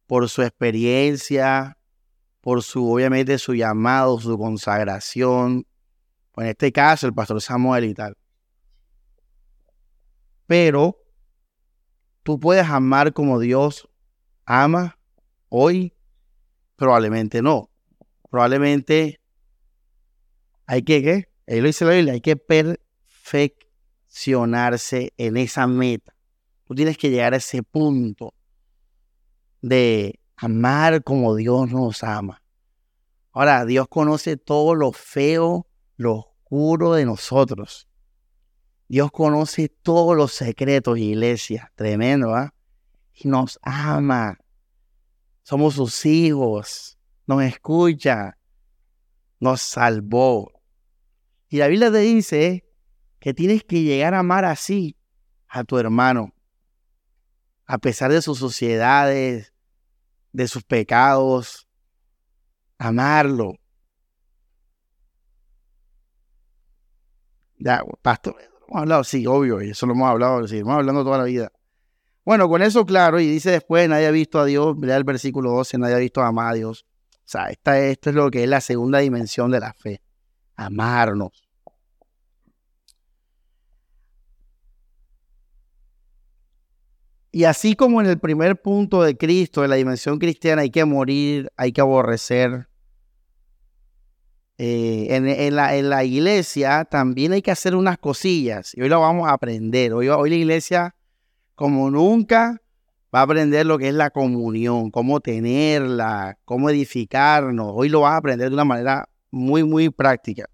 por 0.07 0.29
su 0.29 0.41
experiencia, 0.41 1.77
por 2.39 2.63
su, 2.63 2.89
obviamente, 2.89 3.37
su 3.37 3.55
llamado, 3.55 4.17
su 4.21 4.37
consagración. 4.37 5.67
En 6.37 6.45
este 6.45 6.71
caso, 6.71 7.07
el 7.07 7.13
pastor 7.13 7.41
Samuel 7.41 7.83
y 7.83 7.93
tal. 7.93 8.15
Pero 10.47 10.97
tú 12.23 12.39
puedes 12.39 12.65
amar 12.67 13.11
como 13.11 13.37
Dios 13.37 13.89
ama 14.45 14.97
hoy, 15.49 15.93
probablemente 16.77 17.41
no. 17.41 17.69
Probablemente 18.29 19.19
hay 20.67 20.83
que, 20.83 21.03
¿qué? 21.03 21.29
Él 21.47 21.63
lo 21.63 21.67
dice 21.67 21.83
la 21.83 21.91
Biblia, 21.91 22.13
hay 22.13 22.21
que 22.21 22.37
perfeccionar 22.37 23.64
en 25.17 25.37
esa 25.37 25.67
meta. 25.67 26.15
Tú 26.65 26.73
tienes 26.73 26.97
que 26.97 27.09
llegar 27.09 27.33
a 27.33 27.37
ese 27.37 27.61
punto 27.63 28.33
de 29.61 30.19
amar 30.35 31.03
como 31.03 31.35
Dios 31.35 31.71
nos 31.71 32.03
ama. 32.03 32.41
Ahora, 33.31 33.65
Dios 33.65 33.87
conoce 33.89 34.37
todo 34.37 34.73
lo 34.75 34.91
feo, 34.91 35.67
lo 35.97 36.15
oscuro 36.15 36.93
de 36.93 37.05
nosotros. 37.05 37.87
Dios 38.87 39.11
conoce 39.11 39.69
todos 39.69 40.15
los 40.15 40.31
secretos, 40.31 40.97
iglesia. 40.97 41.71
Tremendo, 41.75 42.33
¿ah? 42.33 42.53
Y 43.13 43.27
nos 43.27 43.59
ama. 43.61 44.39
Somos 45.43 45.75
sus 45.75 46.05
hijos. 46.05 46.97
Nos 47.27 47.43
escucha. 47.43 48.37
Nos 49.39 49.61
salvó. 49.61 50.51
Y 51.49 51.57
la 51.57 51.67
Biblia 51.67 51.91
te 51.91 51.99
dice 51.99 52.64
que 53.25 53.33
tienes 53.33 53.63
que 53.63 53.81
llegar 53.81 54.13
a 54.13 54.19
amar 54.19 54.45
así 54.45 54.95
a 55.47 55.63
tu 55.63 55.79
hermano, 55.79 56.31
a 57.65 57.79
pesar 57.79 58.11
de 58.11 58.21
sus 58.21 58.37
sociedades, 58.37 59.51
de 60.31 60.47
sus 60.47 60.61
pecados, 60.61 61.67
amarlo. 62.77 63.55
Ya, 67.57 67.83
pastor, 68.03 68.35
hemos 68.67 68.81
hablado, 68.81 69.03
sí, 69.03 69.25
obvio, 69.25 69.59
eso 69.59 69.87
lo 69.87 69.93
hemos 69.93 70.07
hablado, 70.07 70.47
seguimos 70.47 70.75
hablando 70.75 71.03
toda 71.03 71.17
la 71.17 71.23
vida. 71.23 71.51
Bueno, 72.23 72.47
con 72.47 72.61
eso 72.61 72.85
claro, 72.85 73.19
y 73.19 73.25
dice 73.25 73.49
después, 73.49 73.89
nadie 73.89 74.05
ha 74.05 74.11
visto 74.11 74.39
a 74.39 74.45
Dios, 74.45 74.79
vea 74.79 74.97
el 74.97 75.03
versículo 75.03 75.49
12, 75.49 75.79
nadie 75.79 75.95
ha 75.95 75.97
visto 75.97 76.21
a 76.21 76.27
amar 76.27 76.51
a 76.51 76.53
Dios. 76.53 76.85
O 77.11 77.23
sea, 77.23 77.47
esta, 77.47 77.79
esto 77.79 78.11
es 78.11 78.15
lo 78.15 78.29
que 78.29 78.43
es 78.43 78.49
la 78.49 78.61
segunda 78.61 78.99
dimensión 78.99 79.49
de 79.49 79.61
la 79.61 79.73
fe, 79.73 80.03
amarnos. 80.55 81.44
Y 87.35 87.43
así 87.43 87.75
como 87.75 87.99
en 87.99 88.07
el 88.07 88.17
primer 88.17 88.61
punto 88.61 89.03
de 89.03 89.17
Cristo, 89.17 89.65
en 89.65 89.69
la 89.69 89.75
dimensión 89.75 90.19
cristiana, 90.19 90.61
hay 90.61 90.69
que 90.69 90.85
morir, 90.85 91.51
hay 91.57 91.73
que 91.73 91.81
aborrecer. 91.81 92.69
eh, 94.57 95.07
en, 95.09 95.53
la, 95.53 95.75
en, 95.75 95.89
la, 95.89 96.05
iglesia 96.05 96.85
también 96.85 97.33
hay 97.33 97.41
que 97.41 97.51
hacer 97.51 97.75
unas 97.75 97.97
cosillas 97.97 98.73
y 98.73 98.83
hoy 98.83 98.87
lo 98.87 99.01
vamos 99.01 99.27
a 99.27 99.33
aprender. 99.33 99.91
Hoy, 99.91 100.07
hoy 100.07 100.29
la 100.29 100.35
iglesia, 100.37 100.95
como 101.55 101.91
nunca, 101.91 102.61
va 103.13 103.19
a 103.19 103.23
aprender 103.23 103.65
lo 103.65 103.77
que 103.77 103.89
es 103.89 103.93
la 103.93 104.11
comunión, 104.11 104.89
cómo 104.89 105.19
tenerla, 105.19 106.37
cómo 106.45 106.69
edificarnos. 106.69 107.67
Hoy 107.69 107.89
lo 107.89 107.99
vas 107.99 108.13
a 108.13 108.17
aprender 108.17 108.47
de 108.47 108.53
una 108.53 108.63
manera 108.63 109.09
muy, 109.29 109.65
muy 109.65 109.89
práctica. 109.89 110.45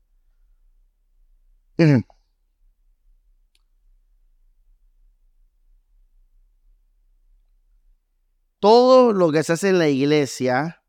Todo 8.61 9.11
lo 9.11 9.31
que 9.31 9.41
se 9.41 9.53
hace 9.53 9.69
en 9.69 9.79
la 9.79 9.89
iglesia 9.89 10.83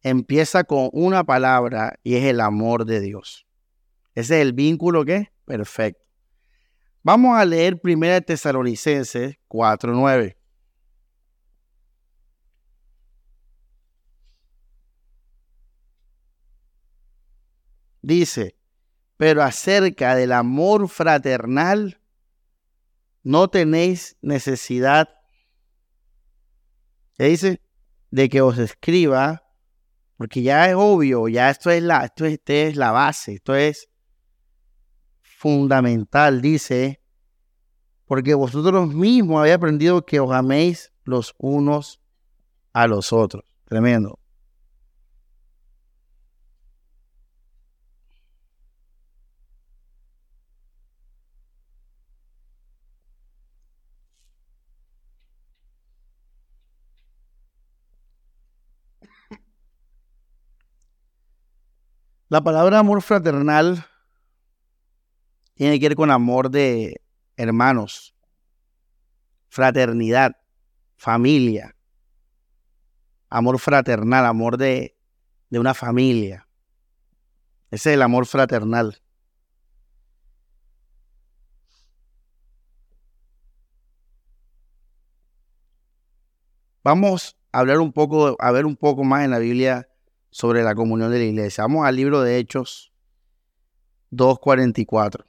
empieza 0.00 0.64
con 0.64 0.88
una 0.94 1.22
palabra 1.22 1.98
y 2.02 2.14
es 2.16 2.24
el 2.24 2.40
amor 2.40 2.86
de 2.86 2.98
Dios. 3.00 3.46
Ese 4.14 4.36
es 4.36 4.42
el 4.42 4.54
vínculo 4.54 5.04
que 5.04 5.30
perfecto. 5.44 6.02
Vamos 7.02 7.36
a 7.36 7.44
leer 7.44 7.78
1 7.84 8.22
Tesalonicenses 8.22 9.36
4:9. 9.48 10.38
Dice, 18.00 18.56
pero 19.18 19.42
acerca 19.42 20.14
del 20.14 20.32
amor 20.32 20.88
fraternal 20.88 22.00
no 23.22 23.48
tenéis 23.48 24.16
necesidad 24.22 25.19
¿Qué 27.20 27.26
dice? 27.26 27.60
De 28.10 28.30
que 28.30 28.40
os 28.40 28.56
escriba, 28.56 29.42
porque 30.16 30.40
ya 30.40 30.70
es 30.70 30.74
obvio, 30.74 31.28
ya 31.28 31.50
esto 31.50 31.68
es 31.68 31.82
la, 31.82 32.06
esto 32.06 32.24
es, 32.24 32.76
la 32.76 32.92
base, 32.92 33.34
esto 33.34 33.54
es 33.54 33.90
fundamental, 35.20 36.40
dice, 36.40 37.02
porque 38.06 38.32
vosotros 38.32 38.94
mismos 38.94 39.40
habéis 39.40 39.56
aprendido 39.56 40.06
que 40.06 40.18
os 40.18 40.32
améis 40.32 40.94
los 41.04 41.34
unos 41.36 42.00
a 42.72 42.86
los 42.86 43.12
otros. 43.12 43.44
Tremendo. 43.66 44.18
La 62.30 62.40
palabra 62.40 62.78
amor 62.78 63.02
fraternal 63.02 63.84
tiene 65.54 65.80
que 65.80 65.88
ver 65.88 65.96
con 65.96 66.12
amor 66.12 66.48
de 66.48 67.02
hermanos, 67.36 68.14
fraternidad, 69.48 70.36
familia, 70.96 71.74
amor 73.30 73.58
fraternal, 73.58 74.26
amor 74.26 74.58
de, 74.58 74.96
de 75.48 75.58
una 75.58 75.74
familia. 75.74 76.46
Ese 77.72 77.90
es 77.90 77.94
el 77.94 78.02
amor 78.02 78.26
fraternal. 78.26 79.02
Vamos 86.84 87.36
a 87.50 87.58
hablar 87.58 87.80
un 87.80 87.92
poco, 87.92 88.36
a 88.38 88.52
ver 88.52 88.66
un 88.66 88.76
poco 88.76 89.02
más 89.02 89.24
en 89.24 89.32
la 89.32 89.40
Biblia 89.40 89.89
sobre 90.30 90.62
la 90.62 90.74
comunión 90.74 91.10
de 91.10 91.18
la 91.18 91.24
iglesia. 91.24 91.64
Vamos 91.64 91.86
al 91.86 91.96
libro 91.96 92.22
de 92.22 92.38
Hechos 92.38 92.92
2.44. 94.12 95.24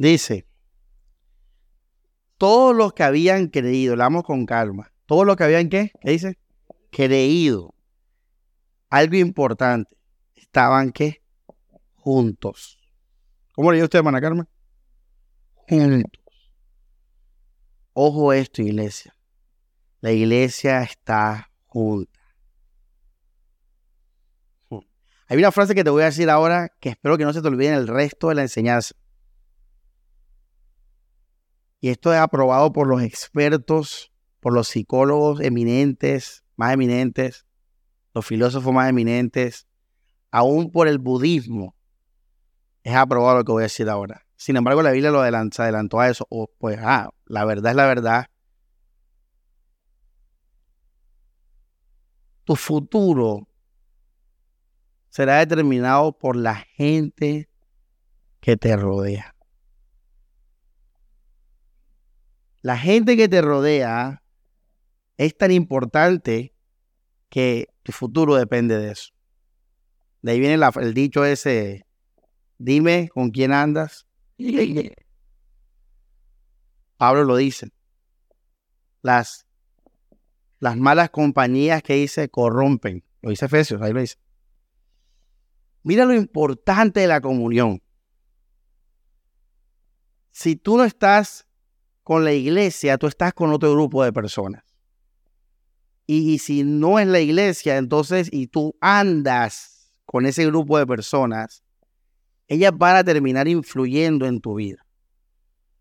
Dice, 0.00 0.46
todos 2.36 2.74
los 2.76 2.92
que 2.92 3.02
habían 3.02 3.48
creído, 3.48 3.96
le 3.96 4.02
damos 4.02 4.22
con 4.22 4.46
calma, 4.46 4.92
todos 5.06 5.26
los 5.26 5.36
que 5.36 5.42
habían 5.42 5.68
qué, 5.68 5.90
¿qué 6.00 6.10
dice? 6.12 6.38
Creído. 6.92 7.74
Algo 8.90 9.16
importante 9.16 9.97
estaban 10.40 10.92
¿qué? 10.92 11.22
Juntos. 11.94 12.78
¿Cómo 13.52 13.72
le 13.72 13.82
usted, 13.82 13.98
hermana 13.98 14.20
Carmen? 14.20 14.48
Juntos. 15.54 16.52
Ojo 17.92 18.32
esto, 18.32 18.62
iglesia. 18.62 19.14
La 20.00 20.12
iglesia 20.12 20.82
está 20.82 21.50
junta. 21.66 22.18
Hay 25.30 25.36
una 25.36 25.52
frase 25.52 25.74
que 25.74 25.84
te 25.84 25.90
voy 25.90 26.02
a 26.02 26.06
decir 26.06 26.30
ahora 26.30 26.72
que 26.80 26.88
espero 26.88 27.18
que 27.18 27.24
no 27.24 27.34
se 27.34 27.42
te 27.42 27.48
olvide 27.48 27.68
en 27.68 27.74
el 27.74 27.86
resto 27.86 28.30
de 28.30 28.34
la 28.36 28.42
enseñanza. 28.42 28.94
Y 31.80 31.90
esto 31.90 32.12
es 32.12 32.18
aprobado 32.18 32.72
por 32.72 32.88
los 32.88 33.02
expertos, 33.02 34.10
por 34.40 34.54
los 34.54 34.68
psicólogos 34.68 35.40
eminentes, 35.40 36.44
más 36.56 36.72
eminentes, 36.72 37.46
los 38.14 38.24
filósofos 38.24 38.72
más 38.72 38.88
eminentes, 38.88 39.67
aún 40.30 40.70
por 40.70 40.88
el 40.88 40.98
budismo, 40.98 41.74
es 42.82 42.94
aprobado 42.94 43.38
lo 43.38 43.44
que 43.44 43.52
voy 43.52 43.62
a 43.62 43.64
decir 43.64 43.88
ahora. 43.88 44.26
Sin 44.36 44.56
embargo, 44.56 44.82
la 44.82 44.92
Biblia 44.92 45.10
lo 45.10 45.20
adelantó, 45.20 45.62
adelantó 45.62 46.00
a 46.00 46.08
eso. 46.08 46.26
O, 46.30 46.48
pues, 46.58 46.78
ah, 46.80 47.10
la 47.26 47.44
verdad 47.44 47.72
es 47.72 47.76
la 47.76 47.86
verdad. 47.86 48.26
Tu 52.44 52.56
futuro 52.56 53.48
será 55.10 55.38
determinado 55.38 56.16
por 56.16 56.36
la 56.36 56.54
gente 56.54 57.50
que 58.40 58.56
te 58.56 58.76
rodea. 58.76 59.34
La 62.62 62.78
gente 62.78 63.16
que 63.16 63.28
te 63.28 63.42
rodea 63.42 64.22
es 65.16 65.36
tan 65.36 65.50
importante 65.50 66.54
que 67.28 67.68
tu 67.82 67.92
futuro 67.92 68.36
depende 68.36 68.78
de 68.78 68.92
eso. 68.92 69.17
De 70.22 70.32
ahí 70.32 70.40
viene 70.40 70.64
el 70.80 70.94
dicho 70.94 71.24
ese, 71.24 71.86
dime 72.58 73.08
con 73.12 73.30
quién 73.30 73.52
andas. 73.52 74.06
Pablo 76.96 77.24
lo 77.24 77.36
dice. 77.36 77.70
Las, 79.02 79.46
las 80.58 80.76
malas 80.76 81.10
compañías 81.10 81.82
que 81.82 81.94
dice 81.94 82.28
corrompen. 82.28 83.04
Lo 83.22 83.30
dice 83.30 83.46
Efesios, 83.46 83.80
ahí 83.80 83.92
lo 83.92 84.00
dice. 84.00 84.16
Mira 85.84 86.04
lo 86.04 86.14
importante 86.14 87.00
de 87.00 87.06
la 87.06 87.20
comunión. 87.20 87.80
Si 90.32 90.56
tú 90.56 90.76
no 90.76 90.84
estás 90.84 91.46
con 92.02 92.24
la 92.24 92.32
iglesia, 92.32 92.98
tú 92.98 93.06
estás 93.06 93.32
con 93.32 93.52
otro 93.52 93.72
grupo 93.72 94.02
de 94.02 94.12
personas. 94.12 94.64
Y, 96.06 96.32
y 96.32 96.38
si 96.38 96.64
no 96.64 96.98
es 96.98 97.06
la 97.06 97.20
iglesia, 97.20 97.76
entonces, 97.76 98.28
y 98.32 98.48
tú 98.48 98.76
andas 98.80 99.77
con 100.08 100.24
ese 100.24 100.46
grupo 100.46 100.78
de 100.78 100.86
personas, 100.86 101.62
ellas 102.46 102.72
van 102.74 102.96
a 102.96 103.04
terminar 103.04 103.46
influyendo 103.46 104.24
en 104.24 104.40
tu 104.40 104.54
vida. 104.54 104.86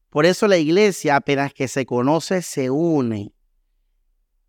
Por 0.10 0.26
eso 0.26 0.50
la 0.50 0.58
iglesia, 0.58 1.16
apenas 1.16 1.54
que 1.54 1.70
se 1.70 1.86
conoce, 1.86 2.42
se 2.42 2.70
une, 2.70 3.34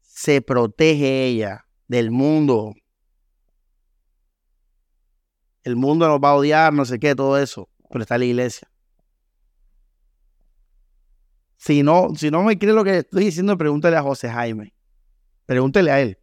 se 0.01 0.43
protege 0.43 1.27
ella 1.27 1.65
del 1.87 2.11
mundo. 2.11 2.75
El 5.63 5.77
mundo 5.77 6.09
nos 6.09 6.19
va 6.19 6.31
a 6.31 6.35
odiar, 6.35 6.73
no 6.73 6.85
sé 6.85 6.99
qué, 6.99 7.15
todo 7.15 7.39
eso, 7.39 7.69
pero 7.89 8.03
está 8.03 8.19
la 8.19 8.25
iglesia. 8.25 8.69
Si 11.57 11.85
no, 11.85 12.09
si 12.17 12.33
no 12.33 12.43
me 12.43 12.59
cree 12.59 12.73
lo 12.73 12.83
que 12.83 12.99
estoy 12.99 13.27
diciendo, 13.27 13.57
pregúntale 13.57 13.97
a 13.97 14.03
José 14.03 14.29
Jaime. 14.29 14.75
Pregúntele 15.47 15.93
a 15.93 16.01
él. 16.01 16.19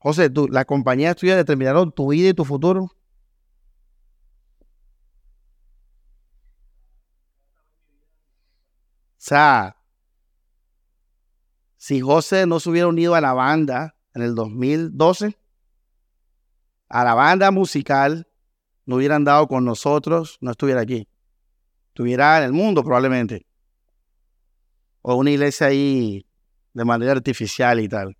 José, 0.00 0.30
¿tú, 0.30 0.48
¿las 0.48 0.64
compañías 0.64 1.14
tuyas 1.14 1.36
determinaron 1.36 1.92
tu 1.92 2.08
vida 2.08 2.30
y 2.30 2.34
tu 2.34 2.46
futuro? 2.46 2.84
O 2.84 2.92
sea, 9.18 9.76
si 11.76 12.00
José 12.00 12.46
no 12.46 12.60
se 12.60 12.70
hubiera 12.70 12.88
unido 12.88 13.14
a 13.14 13.20
la 13.20 13.34
banda 13.34 13.94
en 14.14 14.22
el 14.22 14.34
2012, 14.34 15.36
a 16.88 17.04
la 17.04 17.12
banda 17.12 17.50
musical, 17.50 18.26
no 18.86 18.96
hubieran 18.96 19.24
dado 19.24 19.48
con 19.48 19.66
nosotros, 19.66 20.38
no 20.40 20.52
estuviera 20.52 20.80
aquí. 20.80 21.06
Estuviera 21.88 22.38
en 22.38 22.44
el 22.44 22.52
mundo 22.52 22.82
probablemente. 22.82 23.46
O 25.02 25.16
una 25.16 25.30
iglesia 25.30 25.66
ahí 25.66 26.26
de 26.72 26.84
manera 26.86 27.12
artificial 27.12 27.80
y 27.80 27.88
tal. 27.88 28.16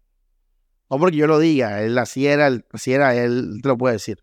No 0.91 0.99
porque 0.99 1.17
yo 1.17 1.29
lo 1.29 1.39
diga, 1.39 1.83
él 1.83 1.97
así 1.99 2.27
era, 2.27 2.51
así 2.73 2.93
era, 2.93 3.15
él 3.15 3.61
te 3.63 3.69
lo 3.69 3.79
puede 3.79 3.95
decir. 3.95 4.19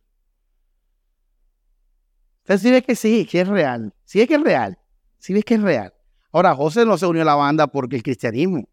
Entonces, 2.41 2.62
si 2.62 2.71
ves 2.71 2.84
que 2.84 2.95
sí, 2.95 3.25
que 3.25 3.41
es 3.41 3.47
real. 3.47 3.93
Si 4.03 4.19
ves 4.19 4.27
que 4.27 4.36
es 4.36 4.41
real. 4.41 4.77
Si 5.17 5.34
ves 5.34 5.45
que 5.45 5.53
es 5.53 5.62
real. 5.62 5.93
Ahora, 6.32 6.53
José 6.56 6.86
no 6.86 6.97
se 6.97 7.06
unió 7.06 7.21
a 7.21 7.25
la 7.25 7.36
banda 7.36 7.67
porque 7.67 7.95
el 7.95 8.03
cristianismo. 8.03 8.67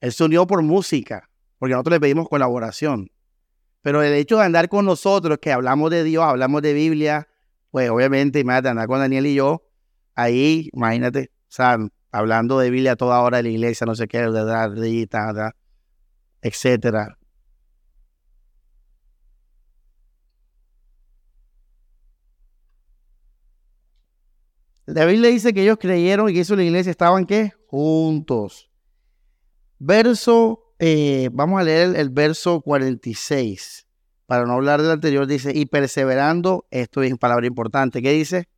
Él 0.00 0.12
se 0.12 0.24
unió 0.24 0.46
por 0.46 0.62
música, 0.62 1.28
porque 1.58 1.74
nosotros 1.74 1.96
le 1.96 2.00
pedimos 2.00 2.28
colaboración. 2.28 3.10
Pero 3.82 4.02
el 4.02 4.14
hecho 4.14 4.38
de 4.38 4.44
andar 4.44 4.70
con 4.70 4.86
nosotros, 4.86 5.38
que 5.40 5.52
hablamos 5.52 5.90
de 5.90 6.02
Dios, 6.02 6.24
hablamos 6.24 6.62
de 6.62 6.72
Biblia, 6.72 7.28
pues 7.70 7.90
obviamente, 7.90 8.40
imagínate, 8.40 8.68
andar 8.70 8.86
con 8.86 8.98
Daniel 9.00 9.26
y 9.26 9.34
yo, 9.34 9.66
ahí, 10.14 10.70
imagínate, 10.72 11.30
o 11.42 11.52
sea, 11.52 11.78
hablando 12.10 12.58
de 12.58 12.70
Biblia 12.70 12.96
toda 12.96 13.20
hora 13.20 13.38
de 13.38 13.42
la 13.44 13.48
iglesia, 13.50 13.86
no 13.86 13.94
sé 13.94 14.08
qué, 14.08 14.18
de 14.18 14.44
de 14.44 15.52
etcétera. 16.42 17.18
La 24.86 25.04
Biblia 25.04 25.30
dice 25.30 25.52
que 25.52 25.62
ellos 25.62 25.78
creyeron 25.78 26.28
y 26.28 26.34
que 26.34 26.40
eso 26.40 26.56
la 26.56 26.64
iglesia 26.64 26.90
estaban 26.90 27.24
qué? 27.24 27.52
Juntos. 27.68 28.68
Verso, 29.78 30.74
eh, 30.80 31.30
vamos 31.32 31.60
a 31.60 31.62
leer 31.62 31.94
el, 31.94 32.10
verso 32.10 32.60
46. 32.60 33.86
Para 34.26 34.46
no 34.46 34.54
hablar 34.54 34.82
del 34.82 34.90
anterior, 34.90 35.26
dice, 35.26 35.52
y 35.54 35.66
perseverando, 35.66 36.66
esto 36.70 37.02
es 37.02 37.16
palabra 37.18 37.46
importante, 37.46 38.02
¿qué 38.02 38.12
dice? 38.12 38.48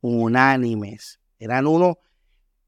Unánimes. 0.00 1.20
Eran 1.38 1.66
uno, 1.66 1.98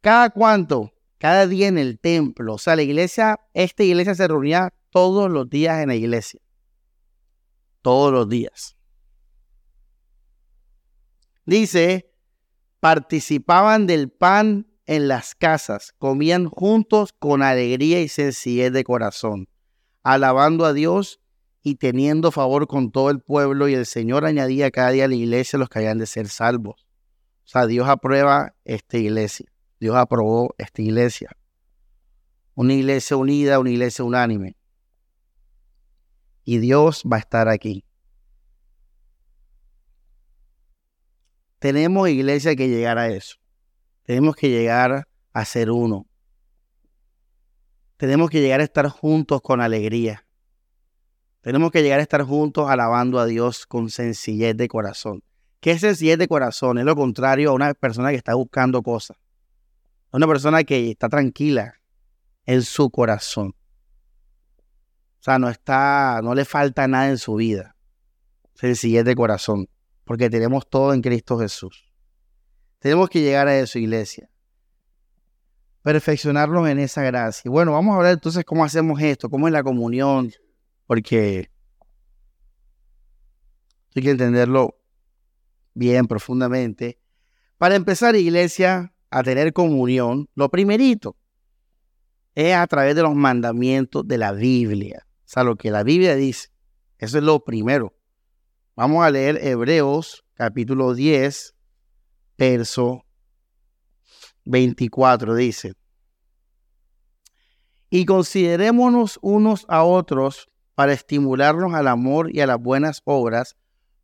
cada 0.03 0.31
cuánto, 0.31 0.93
cada 1.21 1.47
día 1.47 1.69
en 1.69 1.77
el 1.77 2.01
templo. 2.01 2.55
O 2.55 2.59
sea, 2.59 2.77
la 2.77 2.83
iglesia, 2.83 3.39
esta 3.53 3.85
iglesia 3.85 4.15
se 4.15 4.27
reunía 4.27 4.73
todos 4.89 5.31
los 5.31 5.49
días 5.51 5.83
en 5.83 5.89
la 5.89 5.95
iglesia. 5.95 6.41
Todos 7.83 8.11
los 8.11 8.29
días. 8.29 8.75
Dice, 11.45 12.11
participaban 12.81 13.87
del 13.87 14.11
pan 14.11 14.67
en 14.87 15.09
las 15.09 15.35
casas, 15.35 15.93
comían 15.99 16.47
juntos 16.47 17.13
con 17.13 17.43
alegría 17.43 18.01
y 18.01 18.09
sencillez 18.09 18.73
de 18.73 18.83
corazón, 18.83 19.49
alabando 20.03 20.65
a 20.65 20.73
Dios 20.73 21.21
y 21.63 21.75
teniendo 21.75 22.31
favor 22.33 22.67
con 22.67 22.91
todo 22.91 23.11
el 23.11 23.21
pueblo, 23.21 23.69
y 23.69 23.75
el 23.75 23.85
Señor 23.85 24.25
añadía 24.25 24.71
cada 24.71 24.91
día 24.91 25.05
a 25.05 25.09
la 25.09 25.15
iglesia 25.15 25.59
los 25.59 25.69
que 25.69 25.81
habían 25.81 25.99
de 25.99 26.07
ser 26.07 26.29
salvos. 26.29 26.87
O 27.45 27.49
sea, 27.49 27.67
Dios 27.67 27.89
aprueba 27.89 28.55
esta 28.65 28.97
iglesia. 28.97 29.53
Dios 29.81 29.97
aprobó 29.97 30.55
esta 30.59 30.83
iglesia. 30.83 31.31
Una 32.55 32.75
iglesia 32.75 33.17
unida, 33.17 33.59
una 33.59 33.71
iglesia 33.71 34.05
unánime. 34.05 34.57
Y 36.45 36.59
Dios 36.59 37.03
va 37.11 37.17
a 37.17 37.21
estar 37.21 37.49
aquí. 37.49 37.85
Tenemos 41.59 42.09
iglesia 42.09 42.55
que 42.55 42.69
llegar 42.69 42.99
a 42.99 43.09
eso. 43.09 43.37
Tenemos 44.03 44.37
que 44.37 44.51
llegar 44.51 45.09
a 45.33 45.45
ser 45.45 45.71
uno. 45.71 46.07
Tenemos 47.97 48.29
que 48.29 48.41
llegar 48.41 48.61
a 48.61 48.65
estar 48.65 48.89
juntos 48.89 49.41
con 49.41 49.61
alegría. 49.61 50.27
Tenemos 51.41 51.71
que 51.71 51.83
llegar 51.83 52.01
a 52.01 52.03
estar 52.03 52.23
juntos 52.23 52.69
alabando 52.69 53.19
a 53.19 53.25
Dios 53.25 53.67
con 53.67 53.89
sencillez 53.89 54.57
de 54.57 54.69
corazón. 54.69 55.23
¿Qué 55.61 55.73
es 55.73 55.81
sencillez 55.81 56.19
de 56.19 56.29
corazón? 56.29 56.79
Es 56.79 56.85
lo 56.85 56.97
contrario 56.97 57.51
a 57.51 57.55
una 57.55 57.73
persona 57.73 58.11
que 58.11 58.17
está 58.17 58.35
buscando 58.35 58.83
cosas. 58.83 59.17
Una 60.13 60.27
persona 60.27 60.65
que 60.65 60.91
está 60.91 61.09
tranquila 61.09 61.75
en 62.47 62.63
su 62.63 62.91
corazón. 62.91 63.55
O 65.21 65.23
sea, 65.23 65.39
no 65.39 65.49
está, 65.49 66.21
no 66.23 66.35
le 66.35 66.45
falta 66.45 66.89
nada 66.89 67.09
en 67.11 67.19
su 67.19 67.35
vida. 67.35 67.77
Sencillez 68.55 69.05
de 69.05 69.15
corazón 69.15 69.69
porque 70.11 70.29
tenemos 70.29 70.69
todo 70.69 70.93
en 70.93 71.03
Cristo 71.03 71.39
Jesús. 71.39 71.89
Tenemos 72.81 73.09
que 73.09 73.21
llegar 73.21 73.47
a 73.47 73.57
eso, 73.57 73.79
iglesia. 73.79 74.29
Perfeccionarnos 75.83 76.69
en 76.69 76.81
esa 76.81 77.03
gracia. 77.05 77.49
Bueno, 77.49 77.75
vamos 77.75 77.93
a 77.93 77.99
hablar 77.99 78.15
entonces 78.15 78.45
cómo 78.45 78.65
hacemos 78.65 79.01
esto, 79.01 79.31
cómo 79.31 79.47
es 79.47 79.53
la 79.53 79.63
comunión, 79.63 80.33
porque 80.89 81.49
hay 83.95 84.03
que 84.03 84.11
entenderlo 84.11 84.81
bien, 85.75 86.09
profundamente. 86.09 87.01
Para 87.57 87.77
empezar, 87.77 88.17
iglesia, 88.17 88.93
a 89.11 89.23
tener 89.23 89.53
comunión, 89.53 90.29
lo 90.35 90.49
primerito 90.49 91.17
es 92.35 92.55
a 92.55 92.67
través 92.67 92.95
de 92.95 93.03
los 93.03 93.15
mandamientos 93.15 94.07
de 94.07 94.19
la 94.19 94.33
Biblia. 94.33 95.07
O 95.07 95.29
sea, 95.29 95.45
lo 95.45 95.57
que 95.57 95.71
la 95.71 95.83
Biblia 95.83 96.15
dice. 96.15 96.49
Eso 96.99 97.19
es 97.19 97.25
lo 97.25 97.45
primero. 97.45 97.95
Vamos 98.77 99.05
a 99.05 99.11
leer 99.11 99.39
Hebreos 99.43 100.25
capítulo 100.35 100.95
10, 100.95 101.55
verso 102.39 103.05
24. 104.45 105.35
Dice, 105.35 105.75
y 107.91 108.05
considerémonos 108.07 109.19
unos 109.21 109.67
a 109.69 109.83
otros 109.83 110.49
para 110.75 110.93
estimularnos 110.93 111.75
al 111.75 111.89
amor 111.89 112.35
y 112.35 112.41
a 112.41 112.47
las 112.47 112.59
buenas 112.59 113.03
obras, 113.05 113.57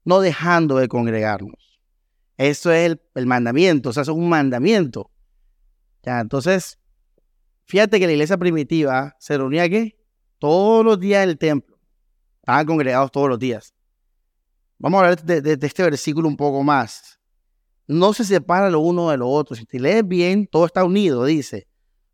no 0.05 0.21
dejando 0.21 0.77
de 0.77 0.89
congregarnos. 0.89 1.66
Eso 2.37 2.71
es 2.71 2.99
el, 3.15 3.27
mandamiento, 3.27 3.91
o 3.91 3.93
sea, 3.93 4.03
es 4.03 4.09
un 4.09 4.29
mandamiento. 4.29 5.11
Ya, 6.03 6.21
entonces, 6.21 6.79
fíjate 7.65 7.99
que 7.99 8.07
la 8.07 8.13
iglesia 8.13 8.37
primitiva 8.37 9.17
se 9.19 9.39
reunía 9.39 9.63
aquí 9.63 9.97
todos 10.39 10.85
los 10.85 11.01
días 11.01 11.25
en 11.25 11.31
el 11.31 11.39
templo. 11.39 11.79
Estaban 12.41 12.67
congregados 12.67 13.11
todos 13.11 13.29
los 13.29 13.39
días. 13.39 13.75
Vamos 14.79 14.99
a 14.99 15.05
hablar 15.05 15.23
de, 15.23 15.59
este 15.61 15.83
versículo 15.83 16.29
un 16.29 16.37
poco 16.37 16.63
más. 16.63 17.19
No 17.87 18.13
se 18.13 18.25
separa 18.25 18.69
lo 18.69 18.81
uno 18.81 19.11
de 19.11 19.17
lo 19.17 19.29
otro. 19.29 19.57
Si 19.57 19.65
te 19.65 19.81
lees 19.81 20.07
bien, 20.07 20.47
todo 20.47 20.67
está 20.67 20.85
unido, 20.85 21.25
dice. 21.25 21.67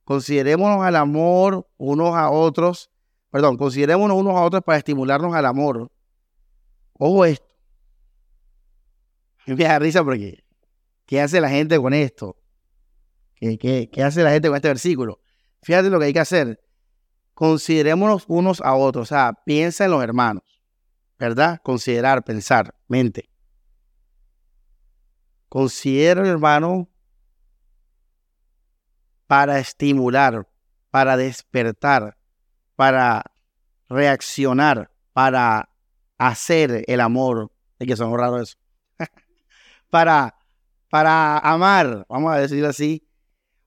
Considerémonos 0.04 0.84
al 0.84 0.96
amor 0.96 1.68
unos 1.76 2.14
a 2.14 2.30
otros. 2.30 2.90
Perdón, 3.30 3.56
considerémonos 3.56 4.16
unos 4.16 4.34
a 4.34 4.42
otros 4.42 4.62
para 4.62 4.78
estimularnos 4.78 5.34
al 5.34 5.46
amor. 5.46 5.90
Ojo 6.98 7.24
esto. 7.24 7.51
Me 9.46 9.56
da 9.56 9.78
risa 9.78 10.04
porque, 10.04 10.44
¿qué 11.06 11.20
hace 11.20 11.40
la 11.40 11.48
gente 11.50 11.78
con 11.78 11.92
esto? 11.92 12.36
¿Qué, 13.34 13.58
qué, 13.58 13.90
qué 13.92 14.02
hace 14.02 14.22
la 14.22 14.30
gente 14.30 14.48
con 14.48 14.56
este 14.56 14.68
versículo? 14.68 15.20
Fíjate 15.62 15.90
lo 15.90 15.98
que 15.98 16.06
hay 16.06 16.12
que 16.12 16.20
hacer. 16.20 16.60
Considerémonos 17.34 18.24
unos 18.28 18.60
a 18.60 18.74
otros. 18.74 19.02
O 19.02 19.14
sea, 19.14 19.32
piensa 19.44 19.84
en 19.84 19.90
los 19.90 20.02
hermanos. 20.02 20.52
¿verdad? 21.22 21.60
Considerar, 21.62 22.24
pensar, 22.24 22.74
mente. 22.88 23.30
Considera, 25.48 26.26
hermano, 26.26 26.88
para 29.28 29.60
estimular, 29.60 30.48
para 30.90 31.16
despertar, 31.16 32.18
para 32.74 33.22
reaccionar, 33.88 34.90
para 35.12 35.68
hacer 36.18 36.84
el 36.88 37.00
amor. 37.00 37.52
Es 37.78 37.86
que 37.86 37.94
son 37.96 38.18
raros 38.18 38.42
eso. 38.42 38.58
Para, 39.92 40.34
para 40.88 41.36
amar, 41.40 42.06
vamos 42.08 42.32
a 42.32 42.38
decirlo 42.38 42.68
así. 42.68 43.06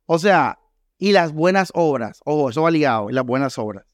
O 0.07 0.17
sea, 0.17 0.57
y 0.97 1.11
las 1.11 1.31
buenas 1.31 1.69
obras. 1.75 2.19
Ojo, 2.25 2.49
eso 2.49 2.63
va 2.63 2.71
ligado, 2.71 3.11
y 3.11 3.13
las 3.13 3.23
buenas 3.23 3.59
obras. 3.59 3.85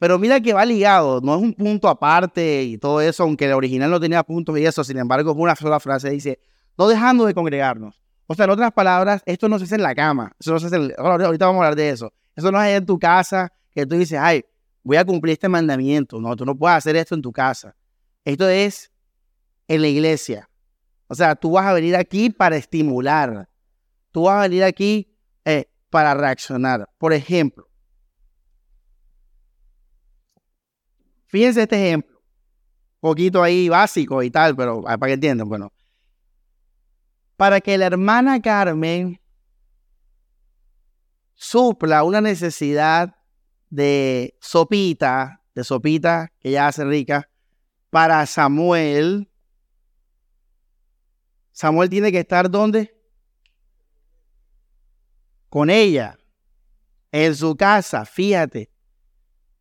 Pero 0.00 0.18
mira 0.18 0.40
que 0.40 0.52
va 0.52 0.64
ligado, 0.64 1.20
no 1.20 1.36
es 1.36 1.40
un 1.40 1.54
punto 1.54 1.88
aparte 1.88 2.64
y 2.64 2.76
todo 2.76 3.00
eso, 3.00 3.22
aunque 3.22 3.44
el 3.44 3.52
original 3.52 3.88
no 3.88 4.00
tenía 4.00 4.24
puntos 4.24 4.58
y 4.58 4.66
eso, 4.66 4.82
sin 4.82 4.98
embargo 4.98 5.32
una 5.32 5.54
sola 5.54 5.78
frase, 5.78 6.10
dice, 6.10 6.40
no 6.76 6.88
dejando 6.88 7.24
de 7.24 7.34
congregarnos. 7.34 8.02
O 8.26 8.34
sea, 8.34 8.46
en 8.46 8.50
otras 8.50 8.72
palabras, 8.72 9.22
esto 9.24 9.48
no 9.48 9.58
se 9.58 9.64
hace 9.64 9.76
en 9.76 9.82
la 9.82 9.94
cama, 9.94 10.32
eso 10.40 10.50
no 10.52 10.58
se 10.58 10.66
hace 10.66 10.76
ahorita 10.98 11.46
vamos 11.46 11.62
a 11.62 11.66
hablar 11.66 11.76
de 11.76 11.90
eso. 11.90 12.12
Eso 12.34 12.50
no 12.50 12.60
es 12.60 12.76
en 12.76 12.84
tu 12.84 12.98
casa 12.98 13.52
que 13.72 13.86
tú 13.86 13.96
dices, 13.96 14.18
ay, 14.20 14.44
voy 14.82 14.96
a 14.96 15.04
cumplir 15.04 15.34
este 15.34 15.48
mandamiento. 15.48 16.20
No, 16.20 16.34
tú 16.34 16.44
no 16.44 16.56
puedes 16.56 16.78
hacer 16.78 16.96
esto 16.96 17.14
en 17.14 17.22
tu 17.22 17.32
casa. 17.32 17.76
Esto 18.24 18.48
es 18.48 18.90
en 19.68 19.82
la 19.82 19.88
iglesia. 19.88 20.47
O 21.08 21.14
sea, 21.14 21.34
tú 21.34 21.52
vas 21.52 21.66
a 21.66 21.72
venir 21.72 21.96
aquí 21.96 22.30
para 22.30 22.56
estimular. 22.56 23.48
Tú 24.12 24.24
vas 24.24 24.38
a 24.38 24.42
venir 24.42 24.64
aquí 24.64 25.16
eh, 25.44 25.70
para 25.90 26.14
reaccionar. 26.14 26.88
Por 26.98 27.12
ejemplo, 27.12 27.68
Fíjense 31.28 31.62
este 31.62 31.76
ejemplo. 31.76 32.18
Un 33.00 33.10
poquito 33.10 33.42
ahí 33.42 33.68
básico 33.68 34.22
y 34.22 34.30
tal, 34.30 34.56
pero 34.56 34.82
ah, 34.88 34.98
para 34.98 35.10
que 35.10 35.14
entiendan, 35.14 35.48
bueno. 35.48 35.72
Para 37.36 37.60
que 37.60 37.78
la 37.78 37.86
hermana 37.86 38.40
Carmen 38.42 39.20
supla 41.34 42.02
una 42.02 42.20
necesidad 42.20 43.14
de 43.70 44.36
sopita, 44.40 45.44
de 45.54 45.62
sopita 45.62 46.32
que 46.40 46.50
ya 46.50 46.66
hace 46.66 46.84
rica, 46.84 47.28
para 47.90 48.26
Samuel. 48.26 49.30
Samuel 51.58 51.90
tiene 51.90 52.12
que 52.12 52.20
estar 52.20 52.48
¿dónde? 52.48 52.96
Con 55.48 55.70
ella, 55.70 56.16
en 57.10 57.34
su 57.34 57.56
casa, 57.56 58.04
fíjate. 58.04 58.70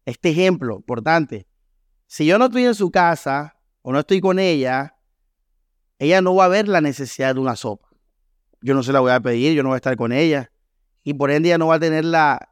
Este 0.05 0.29
ejemplo 0.29 0.75
importante. 0.75 1.47
Si 2.05 2.27
yo 2.27 2.37
no 2.37 2.45
estoy 2.45 2.65
en 2.65 2.75
su 2.75 2.91
casa 2.91 3.57
o 3.81 3.91
no 3.91 4.01
estoy 4.01 4.21
con 4.21 4.37
ella, 4.37 4.95
ella 5.97 6.21
no 6.21 6.35
va 6.35 6.45
a 6.45 6.49
ver 6.49 6.67
la 6.67 6.81
necesidad 6.81 7.33
de 7.33 7.41
una 7.41 7.55
sopa. 7.55 7.89
Yo 8.61 8.75
no 8.75 8.83
se 8.83 8.93
la 8.93 8.99
voy 8.99 9.11
a 9.11 9.19
pedir, 9.19 9.55
yo 9.55 9.63
no 9.63 9.69
voy 9.69 9.77
a 9.77 9.77
estar 9.77 9.97
con 9.97 10.11
ella. 10.11 10.51
Y 11.01 11.15
por 11.15 11.31
ende 11.31 11.49
ella 11.49 11.57
no 11.57 11.65
va 11.65 11.75
a 11.77 11.79
tener 11.79 12.05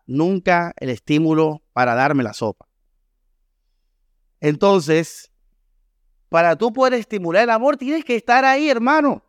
nunca 0.07 0.73
el 0.77 0.89
estímulo 0.89 1.61
para 1.71 1.93
darme 1.93 2.23
la 2.23 2.33
sopa. 2.33 2.67
Entonces, 4.39 5.31
para 6.29 6.55
tú 6.55 6.73
poder 6.73 6.95
estimular 6.95 7.43
el 7.43 7.51
amor, 7.51 7.77
tienes 7.77 8.03
que 8.03 8.15
estar 8.15 8.43
ahí, 8.43 8.71
hermano. 8.71 9.21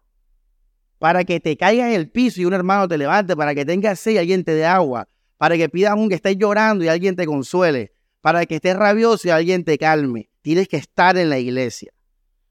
Para 0.98 1.24
que 1.24 1.40
te 1.40 1.56
caigas 1.56 1.88
en 1.88 1.94
el 1.94 2.10
piso 2.10 2.40
y 2.40 2.44
un 2.44 2.54
hermano 2.54 2.88
te 2.88 2.96
levante, 2.96 3.36
para 3.36 3.54
que 3.54 3.64
tengas 3.64 4.00
sed 4.00 4.12
y 4.12 4.18
alguien 4.18 4.44
te 4.44 4.54
dé 4.54 4.64
agua, 4.64 5.08
para 5.36 5.56
que 5.56 5.68
pidas 5.68 5.94
un 5.94 6.08
que 6.08 6.14
estés 6.14 6.36
llorando 6.36 6.84
y 6.84 6.88
alguien 6.88 7.16
te 7.16 7.26
consuele, 7.26 7.92
para 8.20 8.46
que 8.46 8.56
estés 8.56 8.76
rabioso 8.76 9.28
y 9.28 9.30
alguien 9.30 9.64
te 9.64 9.76
calme. 9.78 10.30
Tienes 10.42 10.68
que 10.68 10.76
estar 10.76 11.16
en 11.18 11.28
la 11.28 11.38
iglesia. 11.38 11.92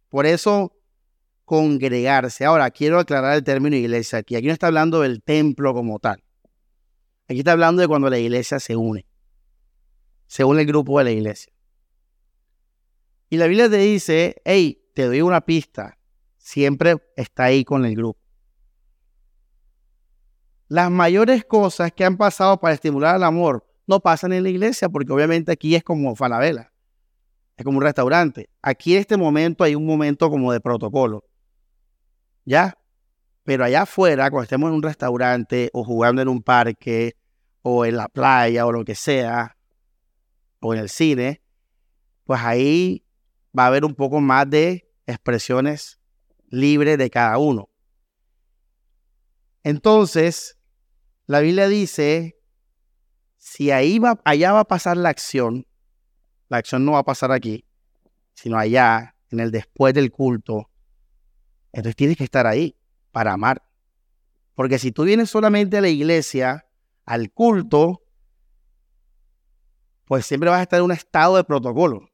Por 0.10 0.26
eso, 0.26 0.76
congregarse. 1.46 2.46
Ahora, 2.46 2.70
quiero 2.72 3.00
aclarar 3.00 3.36
el 3.36 3.44
término 3.44 3.76
iglesia 3.76 4.20
aquí. 4.20 4.36
Aquí 4.36 4.48
no 4.48 4.54
está 4.54 4.68
hablando 4.68 5.02
del 5.02 5.24
templo 5.24 5.74
como 5.74 6.00
tal. 6.00 6.24
Aquí 7.28 7.40
está 7.40 7.54
hablando 7.54 7.82
de 7.82 7.88
cuando 7.88 8.10
la 8.10 8.20
iglesia 8.20 8.60
se 8.60 8.76
une. 8.76 9.08
Se 10.28 10.44
une 10.44 10.62
el 10.62 10.68
grupo 10.68 10.98
de 11.00 11.06
la 11.06 11.12
iglesia. 11.12 11.54
Y 13.30 13.38
la 13.38 13.48
Biblia 13.48 13.70
te 13.70 13.78
dice, 13.78 14.42
hey, 14.46 14.90
te 14.94 15.06
doy 15.06 15.22
una 15.22 15.42
pista. 15.42 15.98
Siempre 16.38 16.98
está 17.16 17.46
ahí 17.46 17.64
con 17.64 17.86
el 17.86 17.96
grupo. 17.96 18.25
Las 20.68 20.90
mayores 20.90 21.46
cosas 21.46 21.92
que 21.92 22.04
han 22.04 22.18
pasado 22.18 22.60
para 22.60 22.74
estimular 22.74 23.16
el 23.16 23.24
amor 23.24 23.66
no 23.88 24.00
pasan 24.00 24.34
en 24.34 24.44
la 24.44 24.50
iglesia, 24.50 24.90
porque 24.90 25.14
obviamente 25.14 25.52
aquí 25.52 25.76
es 25.76 25.84
como 25.84 26.16
Falabella, 26.16 26.72
es 27.56 27.64
como 27.64 27.78
un 27.78 27.84
restaurante. 27.84 28.50
Aquí 28.62 28.96
en 28.96 29.02
este 29.02 29.16
momento 29.16 29.64
hay 29.64 29.76
un 29.76 29.86
momento 29.86 30.30
como 30.30 30.52
de 30.52 30.60
protocolo. 30.60 31.24
¿Ya? 32.46 32.78
Pero 33.44 33.64
allá 33.64 33.84
afuera, 33.84 34.30
cuando 34.32 34.44
estemos 34.44 34.70
en 34.70 34.76
un 34.76 34.84
restaurante 34.84 35.70
o 35.74 35.84
jugando 35.84 36.22
en 36.22 36.30
un 36.30 36.42
parque 36.42 37.16
o 37.62 37.86
en 37.86 37.98
la 37.98 38.08
playa 38.08 38.66
o 38.66 38.72
lo 38.72 38.84
que 38.84 38.96
sea, 38.96 39.56
o 40.60 40.74
en 40.74 40.80
el 40.80 40.90
cine, 40.90 41.42
pues 42.24 42.42
ahí 42.42 43.06
va 43.58 43.66
a 43.66 43.68
haber 43.68 43.86
un 43.86 43.94
poco 43.94 44.20
más 44.20 44.50
de 44.50 44.92
expresiones 45.06 46.00
libres 46.50 46.98
de 46.98 47.10
cada 47.10 47.38
uno. 47.38 47.70
Entonces, 49.64 50.55
la 51.28 51.40
Biblia 51.40 51.68
dice, 51.68 52.40
si 53.38 53.72
ahí 53.72 54.00
va, 54.00 54.20
allá 54.26 54.54
va 54.54 54.62
a 54.62 54.68
pasar 54.68 54.98
la 54.98 55.10
acción, 55.10 55.66
la 56.50 56.58
acción 56.58 56.86
no 56.86 56.94
va 56.94 57.00
a 57.00 57.04
pasar 57.04 57.32
aquí, 57.32 57.66
sino 58.34 58.58
allá, 58.58 59.16
en 59.32 59.40
el 59.40 59.52
después 59.52 59.94
del 59.94 60.12
culto, 60.12 60.70
entonces 61.72 61.96
tienes 61.96 62.18
que 62.18 62.24
estar 62.24 62.48
ahí 62.48 62.78
para 63.12 63.34
amar. 63.34 63.64
Porque 64.54 64.80
si 64.80 64.92
tú 64.92 65.04
vienes 65.04 65.30
solamente 65.30 65.78
a 65.78 65.82
la 65.82 65.90
iglesia, 65.90 66.66
al 67.06 67.32
culto, 67.32 68.02
pues 70.06 70.26
siempre 70.26 70.50
vas 70.50 70.60
a 70.60 70.64
estar 70.64 70.80
en 70.80 70.86
un 70.86 70.92
estado 70.92 71.36
de 71.36 71.44
protocolo. 71.44 72.10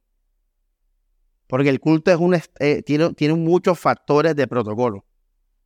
Porque 1.48 1.70
el 1.70 1.80
culto 1.80 2.10
es 2.12 2.18
un, 2.18 2.40
eh, 2.60 2.82
tiene, 2.82 3.14
tiene 3.14 3.36
muchos 3.36 3.78
factores 3.78 4.36
de 4.36 4.48
protocolo, 4.48 5.06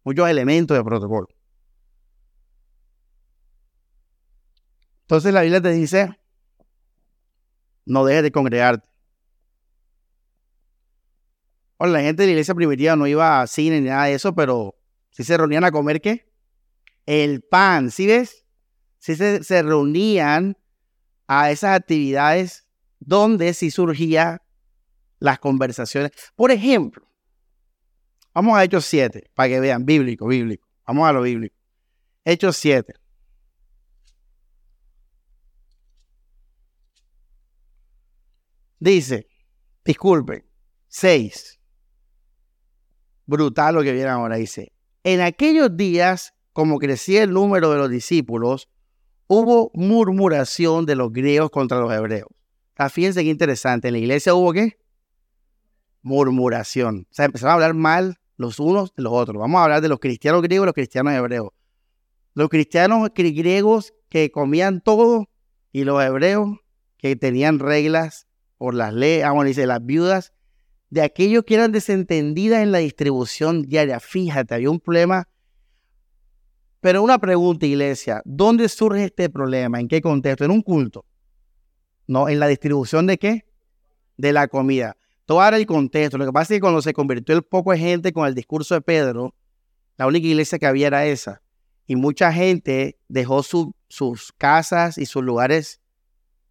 muchos 0.03 0.27
elementos 0.27 0.75
de 0.75 0.83
protocolo. 0.83 1.27
Entonces 5.05 5.33
la 5.33 5.41
Biblia 5.41 5.61
te 5.61 5.71
dice, 5.71 6.19
no 7.85 8.03
dejes 8.05 8.23
de 8.23 8.31
congregarte. 8.31 8.87
Bueno, 11.77 11.93
la 11.93 12.01
gente 12.01 12.23
de 12.23 12.27
la 12.27 12.31
iglesia 12.31 12.55
primitiva 12.55 12.95
no 12.95 13.05
iba 13.05 13.41
a 13.41 13.47
cine 13.47 13.81
ni 13.81 13.89
nada 13.89 14.05
de 14.05 14.15
eso, 14.15 14.33
pero 14.33 14.75
sí 15.11 15.23
se 15.23 15.37
reunían 15.37 15.63
a 15.63 15.71
comer 15.71 16.01
qué? 16.01 16.27
El 17.05 17.43
pan, 17.43 17.91
¿sí 17.91 18.07
ves? 18.07 18.45
Sí 18.97 19.15
se, 19.15 19.43
se 19.43 19.61
reunían 19.61 20.57
a 21.27 21.51
esas 21.51 21.77
actividades 21.77 22.67
donde 22.99 23.53
sí 23.53 23.69
surgían 23.69 24.41
las 25.19 25.37
conversaciones. 25.37 26.11
Por 26.35 26.49
ejemplo, 26.49 27.07
vamos 28.33 28.57
a 28.57 28.63
Hechos 28.63 28.85
7, 28.85 29.29
para 29.35 29.49
que 29.49 29.59
vean, 29.59 29.85
bíblico, 29.85 30.25
bíblico. 30.25 30.67
Vamos 30.87 31.07
a 31.07 31.13
lo 31.13 31.21
bíblico. 31.21 31.55
Hechos 32.23 32.57
7. 32.57 32.95
Dice, 38.79 39.27
disculpen, 39.83 40.45
6. 40.87 41.59
Brutal 43.25 43.75
lo 43.75 43.83
que 43.83 43.93
viene 43.93 44.09
ahora. 44.09 44.35
Dice, 44.35 44.73
en 45.03 45.21
aquellos 45.21 45.75
días, 45.75 46.33
como 46.53 46.79
crecía 46.79 47.23
el 47.23 47.31
número 47.31 47.71
de 47.71 47.77
los 47.77 47.89
discípulos, 47.89 48.69
hubo 49.27 49.71
murmuración 49.73 50.85
de 50.85 50.95
los 50.95 51.11
griegos 51.11 51.49
contra 51.49 51.79
los 51.79 51.91
hebreos. 51.91 52.29
Ah, 52.75 52.89
fíjense 52.89 53.23
qué 53.23 53.29
interesante. 53.29 53.87
En 53.87 53.93
la 53.93 53.99
iglesia 53.99 54.33
hubo 54.35 54.51
qué? 54.53 54.77
Murmuración. 56.01 57.07
O 57.09 57.13
sea, 57.13 57.25
empezaron 57.25 57.51
a 57.51 57.53
hablar 57.55 57.73
mal 57.73 58.19
los 58.37 58.59
unos 58.59 58.93
de 58.95 59.03
los 59.03 59.13
otros. 59.13 59.37
Vamos 59.39 59.59
a 59.59 59.63
hablar 59.63 59.81
de 59.81 59.89
los 59.89 59.99
cristianos 59.99 60.41
griegos 60.41 60.65
y 60.65 60.67
los 60.67 60.73
cristianos 60.73 61.13
hebreos. 61.13 61.49
Los 62.33 62.49
cristianos 62.49 63.09
griegos 63.13 63.93
que 64.09 64.29
comían 64.29 64.81
todo 64.81 65.29
y 65.71 65.85
los 65.85 66.03
hebreos 66.03 66.57
que 66.97 67.15
tenían 67.15 67.59
reglas 67.59 68.24
por 68.57 68.73
las 68.73 68.93
leyes, 68.93 69.25
ah, 69.25 69.31
bueno, 69.31 69.47
dice, 69.47 69.65
las 69.65 69.85
viudas 69.85 70.33
de 70.89 71.01
aquellos 71.01 71.43
que 71.43 71.55
eran 71.55 71.71
desentendidas 71.71 72.63
en 72.63 72.71
la 72.71 72.77
distribución 72.79 73.63
diaria. 73.63 73.99
Fíjate, 73.99 74.55
había 74.55 74.69
un 74.69 74.79
problema. 74.79 75.27
Pero 76.79 77.03
una 77.03 77.17
pregunta, 77.17 77.65
iglesia, 77.65 78.21
¿dónde 78.25 78.69
surge 78.69 79.05
este 79.05 79.29
problema? 79.29 79.79
¿En 79.79 79.87
qué 79.87 80.01
contexto? 80.01 80.45
¿En 80.45 80.51
un 80.51 80.61
culto? 80.61 81.05
No, 82.07 82.29
en 82.29 82.39
la 82.39 82.47
distribución 82.47 83.07
de 83.07 83.17
qué? 83.17 83.45
De 84.17 84.31
la 84.31 84.47
comida. 84.47 84.95
Todo 85.25 85.45
era 85.45 85.57
el 85.57 85.65
contexto. 85.65 86.17
Lo 86.17 86.25
que 86.25 86.31
pasa 86.31 86.53
es 86.53 86.57
que 86.57 86.61
cuando 86.61 86.81
se 86.81 86.93
convirtió 86.93 87.35
el 87.35 87.43
poco 87.43 87.71
de 87.71 87.79
gente 87.79 88.13
con 88.13 88.27
el 88.27 88.35
discurso 88.35 88.75
de 88.75 88.81
Pedro, 88.81 89.33
la 89.97 90.05
única 90.05 90.27
iglesia 90.27 90.59
que 90.59 90.67
había 90.67 90.87
era 90.87 91.05
esa. 91.07 91.41
Y 91.87 91.95
mucha 91.95 92.31
gente 92.31 92.99
dejó 93.07 93.41
sus 93.43 94.31
casas 94.37 94.97
y 94.97 95.07
sus 95.07 95.23
lugares 95.23 95.81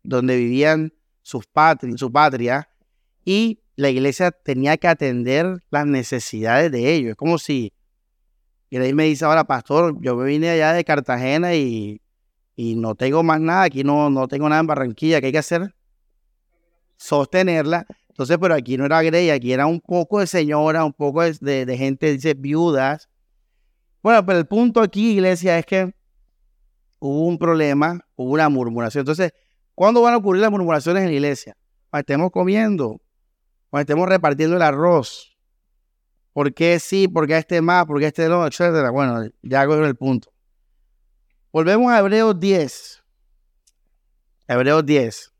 donde 0.02 0.36
vivían 0.36 0.92
sus 1.24 1.46
su 1.96 2.12
patria 2.12 2.68
y 3.24 3.58
la 3.76 3.88
iglesia 3.88 4.30
tenía 4.30 4.76
que 4.76 4.86
atender 4.86 5.64
las 5.70 5.86
necesidades 5.86 6.70
de 6.70 6.94
ellos. 6.94 7.10
Es 7.12 7.16
como 7.16 7.38
si, 7.38 7.72
ahí 8.70 8.92
me 8.92 9.04
dice 9.04 9.24
ahora, 9.24 9.44
pastor, 9.44 9.96
yo 10.00 10.14
me 10.14 10.26
vine 10.26 10.50
allá 10.50 10.74
de 10.74 10.84
Cartagena 10.84 11.54
y, 11.54 12.00
y 12.54 12.76
no 12.76 12.94
tengo 12.94 13.22
más 13.22 13.40
nada, 13.40 13.62
aquí 13.62 13.82
no, 13.82 14.10
no 14.10 14.28
tengo 14.28 14.48
nada 14.48 14.60
en 14.60 14.66
Barranquilla, 14.66 15.20
¿qué 15.20 15.26
hay 15.26 15.32
que 15.32 15.38
hacer? 15.38 15.74
Sostenerla. 16.98 17.86
Entonces, 18.10 18.36
pero 18.38 18.54
aquí 18.54 18.76
no 18.76 18.84
era 18.84 19.02
Grey, 19.02 19.30
aquí 19.30 19.52
era 19.52 19.66
un 19.66 19.80
poco 19.80 20.20
de 20.20 20.26
señora, 20.26 20.84
un 20.84 20.92
poco 20.92 21.22
de, 21.22 21.66
de 21.66 21.76
gente, 21.78 22.12
dice, 22.12 22.34
viudas. 22.34 23.08
Bueno, 24.02 24.24
pero 24.26 24.38
el 24.38 24.46
punto 24.46 24.82
aquí, 24.82 25.12
iglesia, 25.12 25.58
es 25.58 25.64
que 25.64 25.94
hubo 26.98 27.26
un 27.26 27.38
problema, 27.38 28.06
hubo 28.14 28.32
una 28.32 28.48
murmuración. 28.50 29.00
Entonces, 29.00 29.32
¿Cuándo 29.74 30.02
van 30.02 30.14
a 30.14 30.18
ocurrir 30.18 30.42
las 30.42 30.50
murmuraciones 30.50 31.02
en 31.02 31.08
la 31.08 31.14
iglesia? 31.14 31.56
Cuando 31.90 32.00
estemos 32.00 32.30
comiendo, 32.30 33.00
cuando 33.70 33.82
estemos 33.82 34.08
repartiendo 34.08 34.56
el 34.56 34.62
arroz. 34.62 35.36
¿Por 36.32 36.52
qué 36.52 36.78
sí? 36.80 37.08
¿Por 37.08 37.26
qué 37.26 37.38
este 37.38 37.60
más? 37.60 37.86
¿Por 37.86 38.00
qué 38.00 38.06
este 38.06 38.28
no? 38.28 38.46
Etcétera. 38.46 38.90
Bueno, 38.90 39.28
ya 39.42 39.60
hago 39.62 39.74
el 39.76 39.96
punto. 39.96 40.32
Volvemos 41.52 41.92
a 41.92 42.00
Hebreos 42.00 42.38
10. 42.38 43.04
Hebreos 44.48 44.84
10. 44.84 45.32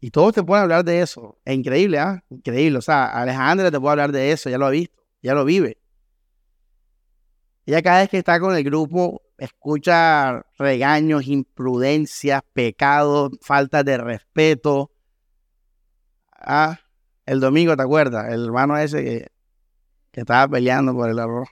Y 0.00 0.10
todos 0.10 0.34
te 0.34 0.42
pueden 0.42 0.64
hablar 0.64 0.84
de 0.84 1.00
eso. 1.00 1.38
Es 1.44 1.54
increíble, 1.54 1.98
¿ah? 1.98 2.22
Increíble. 2.28 2.78
O 2.78 2.82
sea, 2.82 3.06
Alejandra 3.06 3.70
te 3.70 3.80
puede 3.80 3.92
hablar 3.92 4.12
de 4.12 4.32
eso, 4.32 4.50
ya 4.50 4.58
lo 4.58 4.66
ha 4.66 4.70
visto, 4.70 5.02
ya 5.22 5.34
lo 5.34 5.44
vive. 5.44 5.78
Ella 7.64 7.82
cada 7.82 8.00
vez 8.00 8.10
que 8.10 8.18
está 8.18 8.38
con 8.38 8.54
el 8.54 8.62
grupo 8.62 9.22
escucha 9.38 10.44
regaños, 10.58 11.26
imprudencias, 11.26 12.42
pecados, 12.52 13.32
falta 13.40 13.82
de 13.82 13.98
respeto. 13.98 14.90
Ah, 16.32 16.80
el 17.26 17.40
domingo, 17.40 17.76
¿te 17.76 17.82
acuerdas? 17.82 18.32
El 18.32 18.44
hermano 18.44 18.76
ese 18.78 19.04
que, 20.12 20.20
estaba 20.20 20.48
peleando 20.48 20.94
por 20.94 21.10
el 21.10 21.18
arroz. 21.18 21.48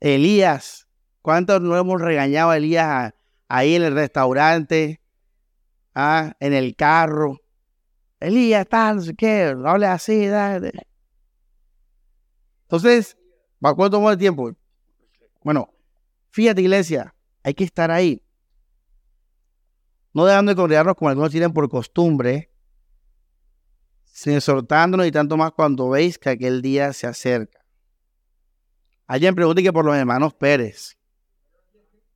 Elías, 0.00 0.88
¿cuántos 1.22 1.60
no 1.60 1.76
hemos 1.76 2.00
regañado 2.00 2.50
a 2.50 2.56
Elías 2.56 3.14
ahí 3.48 3.76
en 3.76 3.84
el 3.84 3.94
restaurante? 3.94 5.00
Ah, 5.94 6.34
en 6.40 6.52
el 6.52 6.74
carro. 6.76 7.38
Elías, 8.20 8.66
tal, 8.68 8.96
no 8.96 9.54
no 9.56 9.70
hable 9.70 9.86
así. 9.86 10.28
Entonces, 12.64 13.16
¿cuánto 13.60 13.90
tomó 13.90 14.10
el 14.10 14.18
tiempo? 14.18 14.52
Bueno, 15.44 15.70
fíjate 16.30 16.60
iglesia, 16.60 17.14
hay 17.42 17.54
que 17.54 17.64
estar 17.64 17.90
ahí. 17.90 18.22
No 20.14 20.24
dejando 20.24 20.50
de 20.50 20.56
congregarnos 20.56 20.94
como 20.94 21.08
algunos 21.08 21.30
tienen 21.30 21.52
por 21.52 21.68
costumbre, 21.68 22.52
sin 24.04 24.34
exhortándonos 24.34 25.06
y 25.06 25.10
tanto 25.10 25.36
más 25.36 25.52
cuando 25.52 25.88
veis 25.88 26.18
que 26.18 26.30
aquel 26.30 26.60
día 26.60 26.92
se 26.92 27.06
acerca. 27.06 27.64
Alguien 29.06 29.34
pregunta 29.34 29.62
que 29.62 29.72
por 29.72 29.84
los 29.84 29.96
hermanos 29.96 30.34
Pérez. 30.34 30.96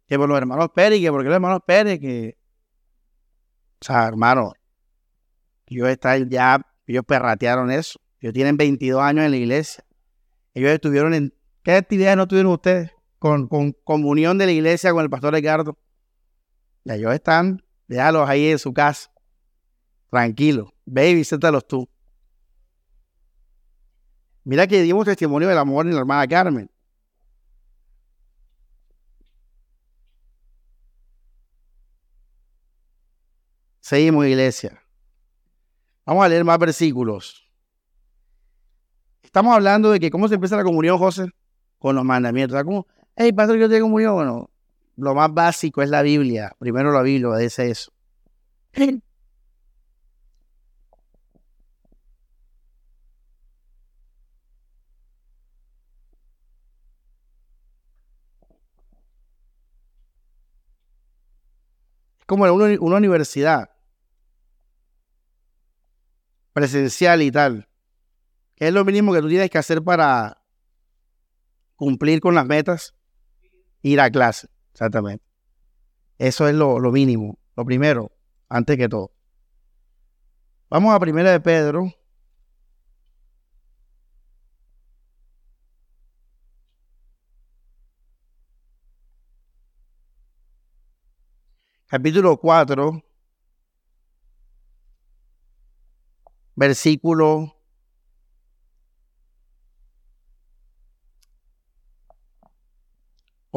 Que 0.06 0.16
por 0.18 0.28
los 0.28 0.38
hermanos 0.38 0.70
Pérez, 0.74 1.00
que 1.00 1.10
por 1.10 1.22
qué 1.22 1.28
los 1.28 1.34
hermanos 1.34 1.60
Pérez, 1.66 1.98
que... 1.98 2.38
O 3.80 3.84
sea, 3.84 4.06
hermano, 4.06 4.52
ellos 5.66 5.88
están 5.88 6.28
ya, 6.30 6.60
ellos 6.86 7.04
perratearon 7.06 7.70
eso. 7.70 7.98
Ellos 8.20 8.32
tienen 8.32 8.56
22 8.56 9.02
años 9.02 9.24
en 9.24 9.30
la 9.30 9.36
iglesia. 9.36 9.84
Ellos 10.54 10.70
estuvieron 10.70 11.12
en... 11.14 11.34
¿Qué 11.62 11.72
actividades 11.72 12.16
no 12.16 12.28
tuvieron 12.28 12.52
ustedes? 12.52 12.95
Con, 13.26 13.48
con 13.48 13.72
comunión 13.72 14.38
de 14.38 14.46
la 14.46 14.52
iglesia 14.52 14.92
con 14.92 15.02
el 15.02 15.10
pastor 15.10 15.34
Ricardo. 15.34 15.76
Y 16.84 16.92
ellos 16.92 17.12
están, 17.12 17.60
déjalos 17.88 18.28
ahí 18.28 18.46
en 18.52 18.58
su 18.60 18.72
casa. 18.72 19.10
Tranquilo. 20.10 20.72
Ve 20.84 21.10
y 21.10 21.14
visítalos 21.16 21.66
tú. 21.66 21.88
Mira 24.44 24.68
que 24.68 24.80
dimos 24.82 25.04
testimonio 25.04 25.48
del 25.48 25.58
amor 25.58 25.86
en 25.86 25.94
la 25.94 26.00
hermana 26.00 26.28
Carmen. 26.28 26.70
Seguimos, 33.80 34.24
iglesia. 34.26 34.80
Vamos 36.04 36.24
a 36.24 36.28
leer 36.28 36.44
más 36.44 36.58
versículos. 36.60 37.44
Estamos 39.20 39.52
hablando 39.52 39.90
de 39.90 39.98
que 39.98 40.10
cómo 40.10 40.28
se 40.28 40.34
empieza 40.34 40.56
la 40.56 40.62
comunión, 40.62 40.96
José, 40.98 41.26
con 41.78 41.96
los 41.96 42.04
mandamientos. 42.04 42.62
¿Cómo? 42.62 42.86
Hey, 43.18 43.32
pastor, 43.32 43.56
yo 43.58 43.68
tengo 43.68 43.86
comunión. 43.86 44.14
Bueno, 44.14 44.50
lo 44.96 45.14
más 45.14 45.32
básico 45.32 45.82
es 45.82 45.88
la 45.88 46.02
Biblia. 46.02 46.54
Primero 46.58 46.92
la 46.92 47.00
Biblia 47.02 47.34
dice 47.36 47.70
eso. 47.70 47.92
Es 48.72 49.00
como 62.26 62.44
una, 62.44 62.96
universidad 62.96 63.70
presencial 66.52 67.22
y 67.22 67.30
tal. 67.30 67.66
¿Qué 68.56 68.68
es 68.68 68.74
lo 68.74 68.84
mínimo 68.84 69.14
que 69.14 69.22
tú 69.22 69.28
tienes 69.28 69.48
que 69.48 69.58
hacer 69.58 69.82
para 69.82 70.42
cumplir 71.76 72.20
con 72.20 72.34
las 72.34 72.46
metas? 72.46 72.95
Ir 73.86 74.00
a 74.00 74.10
clase, 74.10 74.48
exactamente. 74.72 75.24
Eso 76.18 76.48
es 76.48 76.54
lo, 76.54 76.80
lo 76.80 76.90
mínimo, 76.90 77.38
lo 77.56 77.64
primero, 77.64 78.10
antes 78.48 78.76
que 78.76 78.88
todo. 78.88 79.12
Vamos 80.68 80.94
a 80.94 80.98
primera 81.00 81.30
de 81.30 81.40
Pedro. 81.40 81.92
Capítulo 91.86 92.36
4. 92.38 93.02
versículo 96.56 97.55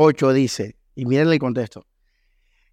ocho 0.01 0.33
dice, 0.33 0.77
y 0.95 1.05
miren 1.05 1.29
el 1.29 1.39
contexto. 1.39 1.85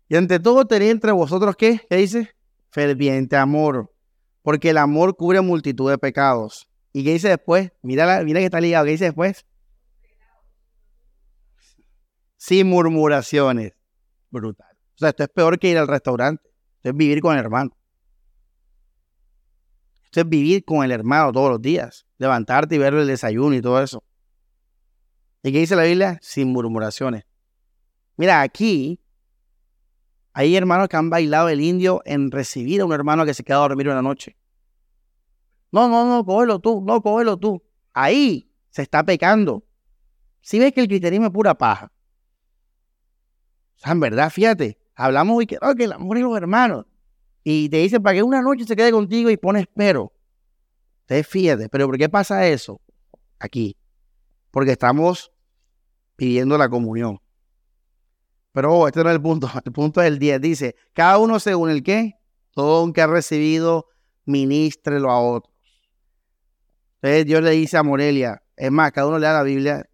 Y 0.09 0.17
ante 0.17 0.39
todo 0.39 0.65
tenéis 0.67 0.93
entre 0.93 1.13
vosotros 1.13 1.57
qué? 1.57 1.81
¿Qué 1.89 1.97
dice? 1.97 2.31
Ferviente 2.69 3.37
amor, 3.37 3.93
porque 4.43 4.71
el 4.71 4.79
amor 4.79 5.17
cubre 5.17 5.41
multitud 5.41 5.91
de 5.91 5.99
pecados. 5.99 6.69
¿Y 6.93 7.05
qué 7.05 7.13
dice 7.15 7.29
después? 7.29 7.73
Mira, 7.83 8.23
mira 8.23 8.41
que 8.41 8.47
está 8.47 8.61
ligado. 8.61 8.85
¿Qué 8.87 8.93
dice 8.93 9.05
después? 9.07 9.45
Sin 12.37 12.69
murmuraciones. 12.69 13.73
Brutal. 14.31 14.77
O 14.95 14.99
sea, 14.99 15.11
esto 15.11 15.25
es 15.25 15.29
peor 15.29 15.59
que 15.59 15.69
ir 15.69 15.79
al 15.79 15.89
restaurante. 15.89 16.49
Esto 16.77 16.91
es 16.91 16.97
vivir 16.97 17.21
con 17.21 17.35
el 17.35 17.41
hermano 17.41 17.77
es 20.21 20.29
vivir 20.29 20.65
con 20.65 20.85
el 20.85 20.93
hermano 20.93 21.33
todos 21.33 21.51
los 21.51 21.63
días, 21.63 22.07
levantarte 22.19 22.75
y 22.75 22.79
ver 22.79 22.95
el 22.95 23.07
desayuno 23.07 23.55
y 23.55 23.61
todo 23.61 23.83
eso. 23.83 24.03
¿Y 25.47 25.53
qué 25.53 25.61
dice 25.61 25.77
la 25.77 25.85
Biblia? 25.85 26.19
Sin 26.23 26.49
murmuraciones. 26.49 27.25
Mira, 28.17 28.43
aquí 28.43 28.99
hay 30.33 30.57
hermanos 30.57 30.89
que 30.89 30.97
han 30.97 31.09
bailado 31.09 31.49
el 31.49 31.61
indio 31.61 32.03
en 32.05 32.33
recibir 32.33 32.81
a 32.81 32.85
un 32.85 32.93
hermano 32.93 33.25
que 33.25 33.33
se 33.33 33.45
queda 33.45 33.59
a 33.59 33.61
dormir 33.61 33.89
una 33.89 34.03
noche. 34.03 34.37
No, 35.71 35.89
no, 35.89 36.05
no, 36.05 36.25
cógelo 36.25 36.59
tú, 36.59 36.83
no, 36.85 37.01
cógelo 37.01 37.37
tú. 37.37 37.63
Ahí 37.93 38.51
se 38.71 38.83
está 38.83 39.05
pecando. 39.05 39.63
Si 40.41 40.59
ves 40.59 40.73
que 40.73 40.81
el 40.81 40.89
cristianismo 40.89 41.27
es 41.27 41.33
pura 41.33 41.55
paja. 41.55 41.93
O 43.77 43.79
sea, 43.79 43.93
en 43.93 44.01
verdad, 44.01 44.31
fíjate, 44.31 44.77
hablamos 44.97 45.39
hoy 45.39 45.47
que, 45.47 45.61
que 45.79 45.85
el 45.85 45.93
amor 45.93 46.17
es 46.17 46.25
los 46.25 46.37
hermanos 46.37 46.87
y 47.45 47.69
te 47.69 47.77
dicen 47.77 48.03
para 48.03 48.17
que 48.17 48.25
una 48.25 48.43
noche 48.43 48.65
se 48.65 48.75
quede 48.75 48.91
contigo 48.91 49.31
y 49.31 49.37
pones 49.37 49.67
pero. 49.77 50.13
Te 51.05 51.23
fíjate, 51.23 51.69
pero 51.69 51.87
¿por 51.87 51.99
qué 51.99 52.09
pasa 52.09 52.49
eso? 52.49 52.81
Aquí. 53.39 53.77
Porque 54.51 54.73
estamos 54.73 55.31
pidiendo 56.17 56.59
la 56.59 56.69
comunión. 56.69 57.21
Pero 58.53 58.89
este 58.89 59.05
no 59.05 59.11
es 59.11 59.17
el 59.17 59.23
punto. 59.23 59.51
El 59.65 59.73
punto 59.73 60.01
es 60.01 60.09
el 60.09 60.19
10. 60.19 60.41
Dice, 60.41 60.77
cada 60.95 61.19
uno 61.19 61.39
según 61.39 61.71
el 61.71 61.83
qué, 61.83 62.15
todo 62.53 62.91
que 62.93 63.03
ha 63.03 63.07
recibido, 63.07 63.87
ministrelo 64.25 65.11
a 65.11 65.21
otros. 65.21 65.55
Entonces 66.97 67.27
Dios 67.27 67.43
le 67.43 67.51
dice 67.51 67.77
a 67.77 67.83
Morelia, 67.83 68.43
es 68.57 68.71
más, 68.73 68.93
cada 68.93 69.09
uno 69.09 69.19
le 69.19 69.27
da 69.27 69.35
la 69.35 69.43
Biblia. 69.43 69.85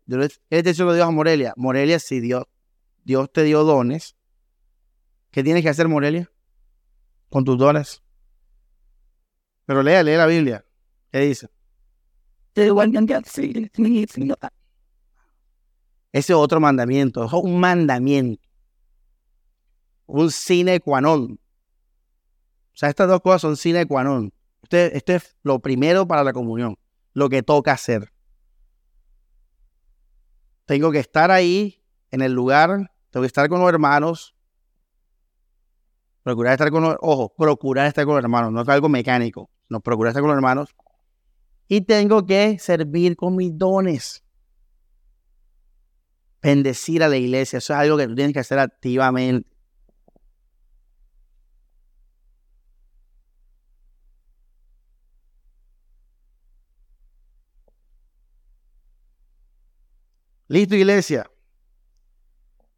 Este 0.49 0.75
se 0.75 0.85
lo 0.85 0.95
dio 0.95 1.05
a 1.05 1.11
Morelia. 1.11 1.53
Morelia, 1.57 1.99
si 1.99 2.21
Dios, 2.21 2.45
Dios 3.03 3.33
te 3.33 3.43
dio 3.43 3.65
dones, 3.65 4.15
¿qué 5.33 5.43
tienes 5.43 5.65
que 5.65 5.69
hacer, 5.69 5.89
Morelia? 5.89 6.33
con 7.33 7.45
tus 7.45 7.59
dones. 7.59 8.03
Pero 9.65 9.83
lea, 9.83 10.03
lee 10.03 10.17
la 10.17 10.27
Biblia. 10.27 10.65
¿Qué 11.11 11.21
dice? 11.21 11.49
Ese 16.13 16.35
otro 16.35 16.61
mandamiento, 16.61 17.25
es 17.25 17.33
un 17.33 17.59
mandamiento. 17.59 18.43
Un 20.07 20.31
sine 20.31 20.81
qua 20.81 21.01
non. 21.01 21.33
O 21.33 22.77
sea, 22.77 22.91
estas 22.91 23.09
dos 23.09 23.21
cosas 23.21 23.41
son 23.43 23.57
sine 23.57 23.87
qua 23.87 24.05
non. 24.05 24.33
esto 24.71 25.13
es 25.13 25.37
lo 25.43 25.61
primero 25.61 26.07
para 26.07 26.23
la 26.23 26.33
comunión, 26.33 26.77
lo 27.15 27.29
que 27.29 27.43
toca 27.43 27.73
hacer. 27.73 28.13
Tengo 30.67 30.93
que 30.93 30.99
estar 30.99 31.31
ahí, 31.31 31.83
en 32.11 32.23
el 32.23 32.33
lugar, 32.33 32.93
tengo 33.11 33.23
que 33.23 33.27
estar 33.27 33.49
con 33.49 33.61
los 33.61 33.69
hermanos, 33.69 34.35
Procurar 36.23 36.53
estar 36.53 36.71
con 36.71 36.85
los, 36.85 36.97
ojo, 37.01 37.35
procurar 37.37 37.89
estar 37.89 38.05
con 38.05 38.15
los 38.15 38.23
hermanos, 38.23 38.53
no 38.53 38.63
es 38.63 38.69
algo 38.69 38.89
mecánico, 38.89 39.51
no, 39.69 39.81
procurar 39.81 40.11
estar 40.11 40.23
con 40.23 40.29
los 40.29 40.37
hermanos. 40.37 40.75
Y 41.67 41.81
tengo 41.81 42.27
que 42.27 42.59
servir 42.61 43.17
con 43.17 43.35
mis 43.35 43.57
dones. 43.57 44.23
Bendecir 46.43 47.03
a 47.03 47.09
la 47.09 47.17
iglesia, 47.17 47.59
eso 47.59 47.73
es 47.73 47.79
algo 47.79 47.97
que 47.97 48.09
tú 48.09 48.15
tienes 48.15 48.33
que 48.33 48.41
hacer 48.41 48.59
activamente. 48.59 49.49
Listo, 60.49 60.75
iglesia. 60.77 61.31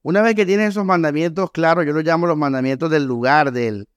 Una 0.03 0.23
vez 0.23 0.35
que 0.35 0.47
tienes 0.47 0.69
esos 0.69 0.85
mandamientos 0.85 1.51
claros, 1.51 1.85
yo 1.87 1.93
los 1.93 2.05
llamo 2.05 2.27
los 2.27 2.37
mandamientos 2.37 2.91
del 2.91 3.05
lugar, 3.05 3.53
del, 3.53 3.89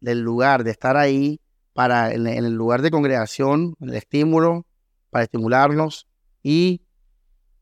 del 0.00 0.20
lugar, 0.20 0.62
de 0.62 0.70
estar 0.70 0.96
ahí 0.96 1.40
para 1.72 2.12
en, 2.12 2.26
el 2.26 2.54
lugar 2.54 2.82
de 2.82 2.90
congregación, 2.90 3.74
el 3.80 3.94
estímulo, 3.94 4.66
para 5.10 5.24
estimularnos 5.24 6.06
y 6.42 6.82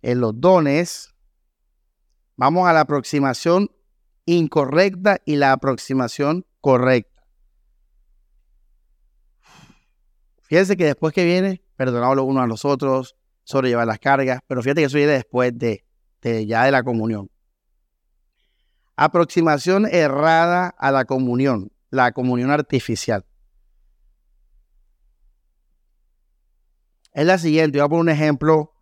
en 0.02 0.20
los 0.20 0.38
dones, 0.38 1.11
vamos 2.42 2.68
a 2.68 2.72
la 2.72 2.80
aproximación 2.80 3.70
incorrecta 4.26 5.20
y 5.24 5.36
la 5.36 5.52
aproximación 5.52 6.44
correcta. 6.60 7.22
Fíjense 10.42 10.76
que 10.76 10.86
después 10.86 11.14
que 11.14 11.24
viene, 11.24 11.62
perdonado 11.76 12.16
los 12.16 12.24
unos 12.24 12.42
a 12.42 12.48
los 12.48 12.64
otros, 12.64 13.14
sobrellevar 13.44 13.86
las 13.86 14.00
cargas, 14.00 14.40
pero 14.48 14.60
fíjate 14.60 14.80
que 14.80 14.86
eso 14.86 14.96
viene 14.96 15.12
después 15.12 15.56
de, 15.56 15.84
de 16.20 16.44
ya 16.44 16.64
de 16.64 16.72
la 16.72 16.82
comunión. 16.82 17.30
Aproximación 18.96 19.86
errada 19.86 20.74
a 20.76 20.90
la 20.90 21.04
comunión, 21.04 21.70
la 21.90 22.10
comunión 22.10 22.50
artificial. 22.50 23.24
Es 27.12 27.24
la 27.24 27.38
siguiente, 27.38 27.78
voy 27.78 27.86
a 27.86 27.88
poner 27.88 28.00
un 28.00 28.08
ejemplo 28.08 28.72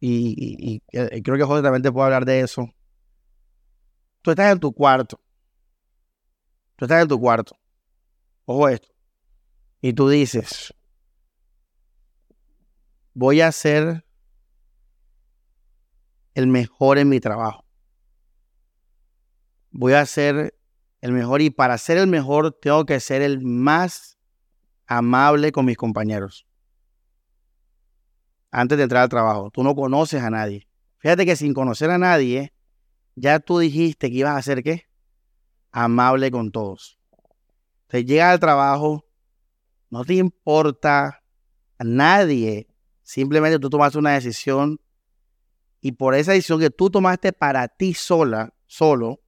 y, 0.00 0.80
creo 0.90 1.36
que 1.36 1.44
José 1.44 1.62
también 1.62 1.82
te 1.82 1.92
puede 1.92 2.06
hablar 2.06 2.24
de 2.24 2.40
eso. 2.40 2.72
Tú 4.22 4.30
estás 4.30 4.52
en 4.52 4.60
tu 4.60 4.72
cuarto. 4.72 5.20
Tú 6.76 6.84
estás 6.84 7.02
en 7.02 7.08
tu 7.08 7.20
cuarto. 7.20 7.56
Ojo 8.44 8.68
esto. 8.68 8.88
Y 9.80 9.92
tú 9.92 10.08
dices, 10.08 10.74
voy 13.14 13.40
a 13.40 13.52
ser 13.52 14.04
el 16.34 16.46
mejor 16.46 16.98
en 16.98 17.08
mi 17.08 17.20
trabajo. 17.20 17.64
Voy 19.70 19.92
a 19.92 20.06
ser 20.06 20.58
el 21.00 21.12
mejor 21.12 21.42
y 21.42 21.50
para 21.50 21.78
ser 21.78 21.98
el 21.98 22.06
mejor 22.06 22.52
tengo 22.52 22.86
que 22.86 23.00
ser 23.00 23.22
el 23.22 23.40
más 23.40 24.18
amable 24.86 25.52
con 25.52 25.64
mis 25.64 25.76
compañeros. 25.76 26.46
Antes 28.50 28.78
de 28.78 28.84
entrar 28.84 29.02
al 29.02 29.08
trabajo, 29.08 29.50
tú 29.50 29.62
no 29.62 29.74
conoces 29.74 30.22
a 30.22 30.30
nadie. 30.30 30.66
Fíjate 30.98 31.26
que 31.26 31.36
sin 31.36 31.54
conocer 31.54 31.90
a 31.90 31.98
nadie, 31.98 32.52
ya 33.18 33.40
tú 33.40 33.58
dijiste 33.58 34.10
que 34.10 34.16
ibas 34.16 34.36
a 34.36 34.42
ser 34.42 34.62
qué? 34.62 34.88
Amable 35.70 36.30
con 36.30 36.50
todos. 36.50 36.98
Te 37.86 38.04
llegas 38.04 38.32
al 38.32 38.40
trabajo, 38.40 39.06
no 39.90 40.04
te 40.04 40.14
importa 40.14 41.22
a 41.78 41.84
nadie, 41.84 42.68
simplemente 43.02 43.58
tú 43.58 43.70
tomaste 43.70 43.98
una 43.98 44.12
decisión 44.12 44.80
y 45.80 45.92
por 45.92 46.14
esa 46.14 46.32
decisión 46.32 46.60
que 46.60 46.70
tú 46.70 46.90
tomaste 46.90 47.32
para 47.32 47.68
ti 47.68 47.94
sola, 47.94 48.52
solo, 48.66 49.20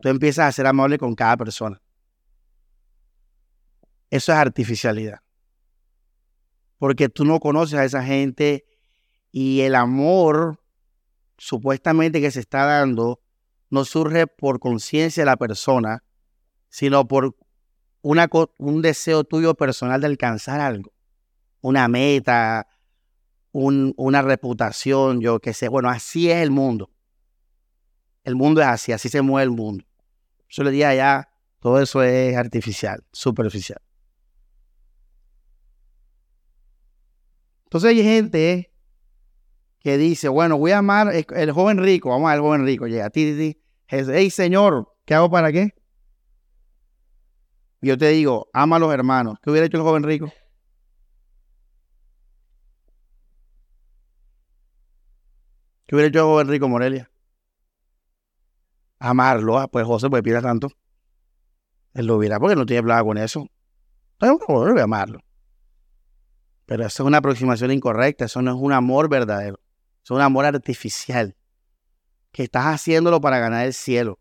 tú 0.00 0.08
empiezas 0.08 0.46
a 0.46 0.52
ser 0.52 0.66
amable 0.66 0.98
con 0.98 1.14
cada 1.14 1.36
persona. 1.36 1.80
Eso 4.10 4.32
es 4.32 4.38
artificialidad. 4.38 5.20
Porque 6.78 7.08
tú 7.08 7.24
no 7.24 7.40
conoces 7.40 7.78
a 7.78 7.84
esa 7.84 8.04
gente 8.04 8.66
y 9.30 9.62
el 9.62 9.74
amor 9.74 10.61
supuestamente 11.42 12.20
que 12.20 12.30
se 12.30 12.38
está 12.38 12.64
dando 12.66 13.20
no 13.68 13.84
surge 13.84 14.28
por 14.28 14.60
conciencia 14.60 15.22
de 15.22 15.26
la 15.26 15.36
persona, 15.36 16.04
sino 16.68 17.08
por 17.08 17.36
un 18.00 18.80
deseo 18.80 19.24
tuyo 19.24 19.54
personal 19.54 20.00
de 20.00 20.06
alcanzar 20.06 20.60
algo, 20.60 20.92
una 21.60 21.88
meta, 21.88 22.68
una 23.50 24.22
reputación, 24.22 25.20
yo 25.20 25.40
qué 25.40 25.52
sé. 25.52 25.68
Bueno, 25.68 25.88
así 25.88 26.30
es 26.30 26.36
el 26.36 26.52
mundo. 26.52 26.92
El 28.22 28.36
mundo 28.36 28.60
es 28.60 28.68
así, 28.68 28.92
así 28.92 29.08
se 29.08 29.20
mueve 29.20 29.42
el 29.42 29.50
mundo. 29.50 29.84
Yo 30.48 30.62
le 30.62 30.70
dije 30.70 30.86
allá, 30.86 31.28
todo 31.58 31.80
eso 31.80 32.04
es 32.04 32.36
artificial, 32.36 33.02
superficial. 33.10 33.82
Entonces 37.64 37.90
hay 37.90 38.02
gente 38.04 38.71
que 39.82 39.98
dice, 39.98 40.28
bueno, 40.28 40.58
voy 40.58 40.70
a 40.70 40.78
amar 40.78 41.12
el 41.12 41.52
joven 41.52 41.78
rico, 41.78 42.10
vamos 42.10 42.30
al 42.30 42.40
joven 42.40 42.64
rico, 42.64 42.86
llega 42.86 43.06
a 43.06 43.10
ti, 43.10 43.36
ti, 43.36 43.60
hey 43.88 44.30
señor, 44.30 44.94
¿qué 45.04 45.14
hago 45.14 45.30
para 45.30 45.50
qué? 45.50 45.74
Yo 47.80 47.98
te 47.98 48.08
digo, 48.10 48.48
ama 48.52 48.76
a 48.76 48.78
los 48.78 48.94
hermanos. 48.94 49.38
¿Qué 49.42 49.50
hubiera 49.50 49.66
hecho 49.66 49.76
el 49.76 49.82
joven 49.82 50.04
rico? 50.04 50.32
¿Qué 55.86 55.96
hubiera 55.96 56.08
hecho 56.08 56.20
el 56.20 56.24
joven 56.26 56.48
rico, 56.48 56.68
Morelia? 56.68 57.10
Amarlo. 59.00 59.58
Ah, 59.58 59.66
pues 59.66 59.84
José, 59.84 60.08
pues 60.08 60.22
pida 60.22 60.40
tanto. 60.40 60.68
Él 61.92 62.06
lo 62.06 62.18
hubiera, 62.18 62.38
porque 62.38 62.54
no 62.54 62.64
tiene 62.64 62.84
plata 62.84 63.02
con 63.02 63.18
eso. 63.18 63.48
Entonces, 64.20 64.46
voy 64.46 64.78
a 64.78 64.84
amarlo. 64.84 65.18
Pero 66.66 66.86
eso 66.86 67.02
es 67.02 67.06
una 67.06 67.18
aproximación 67.18 67.72
incorrecta. 67.72 68.26
Eso 68.26 68.40
no 68.42 68.52
es 68.52 68.56
un 68.60 68.72
amor 68.72 69.08
verdadero. 69.08 69.58
Es 70.02 70.10
un 70.10 70.20
amor 70.20 70.44
artificial. 70.44 71.36
Que 72.30 72.44
estás 72.44 72.64
haciéndolo 72.66 73.20
para 73.20 73.38
ganar 73.38 73.66
el 73.66 73.74
cielo. 73.74 74.18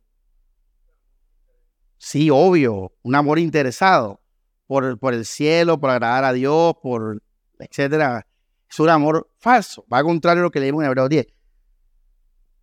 Sí, 1.98 2.30
obvio. 2.30 2.94
Un 3.04 3.16
amor 3.16 3.40
interesado 3.40 4.22
por, 4.68 5.00
por 5.00 5.14
el 5.14 5.26
cielo, 5.26 5.80
por 5.80 5.90
agradar 5.90 6.24
a 6.26 6.34
Dios, 6.34 6.76
por 6.82 7.22
etcétera. 7.60 8.28
Es 8.70 8.80
un 8.80 8.90
amor 8.90 9.30
falso. 9.38 9.86
Va 9.92 10.04
contrario 10.04 10.42
a 10.42 10.44
lo 10.44 10.52
que 10.52 10.60
leímos 10.60 10.84
en 10.84 10.88
Hebreos 10.88 11.10
10. 11.10 11.28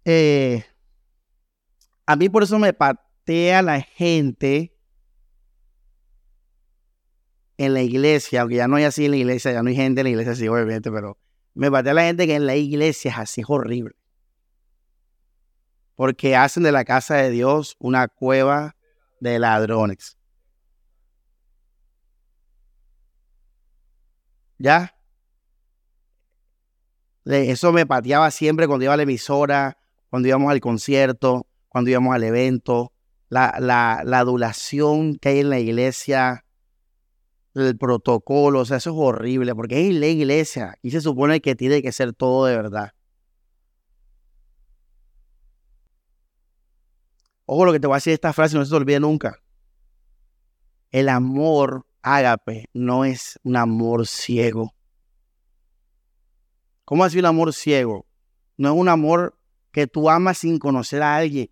Eh, 0.05 0.65
a 2.07 2.17
mí 2.17 2.29
por 2.29 2.43
eso 2.43 2.59
me 2.59 2.73
patea 2.73 3.63
la 3.63 3.81
gente 3.81 4.75
en 7.59 7.75
la 7.75 7.83
iglesia, 7.83 8.41
aunque 8.41 8.57
ya 8.57 8.69
no 8.69 8.77
hay 8.77 8.85
así 8.85 9.05
en 9.05 9.11
la 9.11 9.17
iglesia, 9.19 9.53
ya 9.53 9.63
no 9.63 9.69
hay 9.69 9.77
gente 9.77 10.01
en 10.01 10.05
la 10.05 10.11
iglesia 10.11 10.33
así, 10.33 10.49
obviamente, 10.49 10.91
pero 10.91 11.19
me 11.59 11.73
patea 11.73 11.93
la 11.93 12.03
gente 12.03 12.29
que 12.29 12.37
en 12.37 12.47
la 12.47 12.55
iglesia 12.55 13.11
es 13.11 13.19
así, 13.19 13.41
es 13.41 13.51
horrible. 13.51 13.97
Porque 15.97 16.37
hacen 16.37 16.63
de 16.63 16.71
la 16.71 16.85
casa 16.85 17.17
de 17.17 17.31
Dios 17.31 17.75
una 17.81 18.07
cueva 18.07 18.77
de 19.19 19.41
ladrones. 19.41 20.17
¿Ya? 24.59 24.95
Eso 27.25 27.73
me 27.73 27.87
pateaba 27.87 28.31
siempre 28.31 28.69
cuando 28.69 28.85
iba 28.85 28.95
a 28.95 28.97
la 28.97 29.03
emisora, 29.03 29.79
cuando 30.11 30.29
íbamos 30.29 30.53
al 30.53 30.61
concierto, 30.61 31.49
cuando 31.69 31.91
íbamos 31.91 32.15
al 32.15 32.23
evento, 32.23 32.93
la, 33.31 33.57
la, 33.59 34.03
la 34.05 34.21
adulación 34.21 35.17
que 35.17 35.31
hay 35.31 35.41
en 35.41 35.51
la 35.51 35.59
iglesia, 35.59 36.45
el 37.67 37.77
protocolo, 37.77 38.61
o 38.61 38.65
sea, 38.65 38.79
eso 38.79 38.91
es 38.91 38.97
horrible, 38.97 39.55
porque 39.55 39.89
es 39.89 39.95
la 39.95 40.07
iglesia 40.07 40.79
y 40.83 40.91
se 40.91 41.01
supone 41.01 41.41
que 41.41 41.55
tiene 41.55 41.83
que 41.83 41.93
ser 41.93 42.13
todo 42.13 42.47
de 42.47 42.57
verdad. 42.57 42.93
Ojo 47.47 47.65
lo 47.65 47.73
que 47.73 47.81
te 47.81 47.87
voy 47.87 47.95
a 47.95 47.97
decir 47.97 48.13
esta 48.13 48.33
frase, 48.33 48.57
no 48.57 48.65
se 48.65 48.71
te 48.71 48.77
olvide 48.77 49.01
nunca. 49.01 49.43
El 50.91 51.09
amor 51.09 51.87
ágape 52.03 52.69
no 52.75 53.05
es 53.05 53.39
un 53.43 53.57
amor 53.57 54.07
ciego. 54.07 54.75
¿Cómo 56.85 57.05
así 57.05 57.19
un 57.19 57.27
amor 57.27 57.53
ciego? 57.53 58.07
No 58.57 58.69
es 58.69 58.75
un 58.79 58.89
amor 58.89 59.39
que 59.73 59.87
tú 59.87 60.11
amas 60.11 60.39
sin 60.39 60.59
conocer 60.59 61.03
a 61.03 61.17
alguien. 61.17 61.51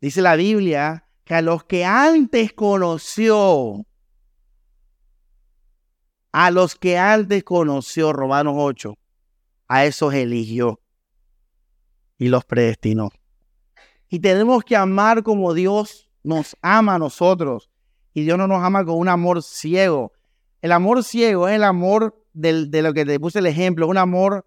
Dice 0.00 0.20
la 0.20 0.34
Biblia 0.34 1.06
a 1.32 1.42
los 1.42 1.64
que 1.64 1.84
antes 1.84 2.52
conoció, 2.52 3.86
a 6.32 6.50
los 6.50 6.74
que 6.74 6.98
antes 6.98 7.44
conoció, 7.44 8.12
Romanos 8.12 8.54
8, 8.56 8.96
a 9.68 9.84
esos 9.84 10.14
eligió 10.14 10.80
y 12.18 12.28
los 12.28 12.44
predestinó. 12.44 13.10
Y 14.08 14.20
tenemos 14.20 14.62
que 14.64 14.76
amar 14.76 15.22
como 15.22 15.54
Dios 15.54 16.10
nos 16.22 16.56
ama 16.60 16.96
a 16.96 16.98
nosotros. 16.98 17.70
Y 18.14 18.24
Dios 18.24 18.36
no 18.36 18.46
nos 18.46 18.62
ama 18.62 18.84
con 18.84 18.98
un 18.98 19.08
amor 19.08 19.42
ciego. 19.42 20.12
El 20.60 20.72
amor 20.72 21.02
ciego 21.02 21.48
es 21.48 21.56
el 21.56 21.64
amor 21.64 22.22
de 22.34 22.82
lo 22.82 22.92
que 22.92 23.04
te 23.04 23.18
puse 23.18 23.38
el 23.38 23.46
ejemplo, 23.46 23.88
un 23.88 23.98
amor 23.98 24.46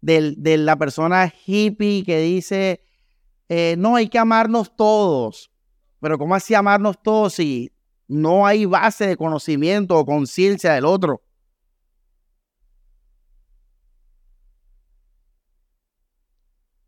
de 0.00 0.56
la 0.58 0.76
persona 0.76 1.32
hippie 1.46 2.02
que 2.04 2.18
dice, 2.20 2.82
eh, 3.48 3.76
no, 3.78 3.94
hay 3.94 4.08
que 4.08 4.18
amarnos 4.18 4.74
todos. 4.74 5.51
Pero 6.02 6.18
¿cómo 6.18 6.34
así 6.34 6.52
amarnos 6.52 7.00
todos 7.00 7.34
si 7.34 7.70
no 8.08 8.44
hay 8.44 8.64
base 8.64 9.06
de 9.06 9.16
conocimiento 9.16 9.96
o 9.96 10.04
conciencia 10.04 10.72
del 10.72 10.84
otro? 10.84 11.22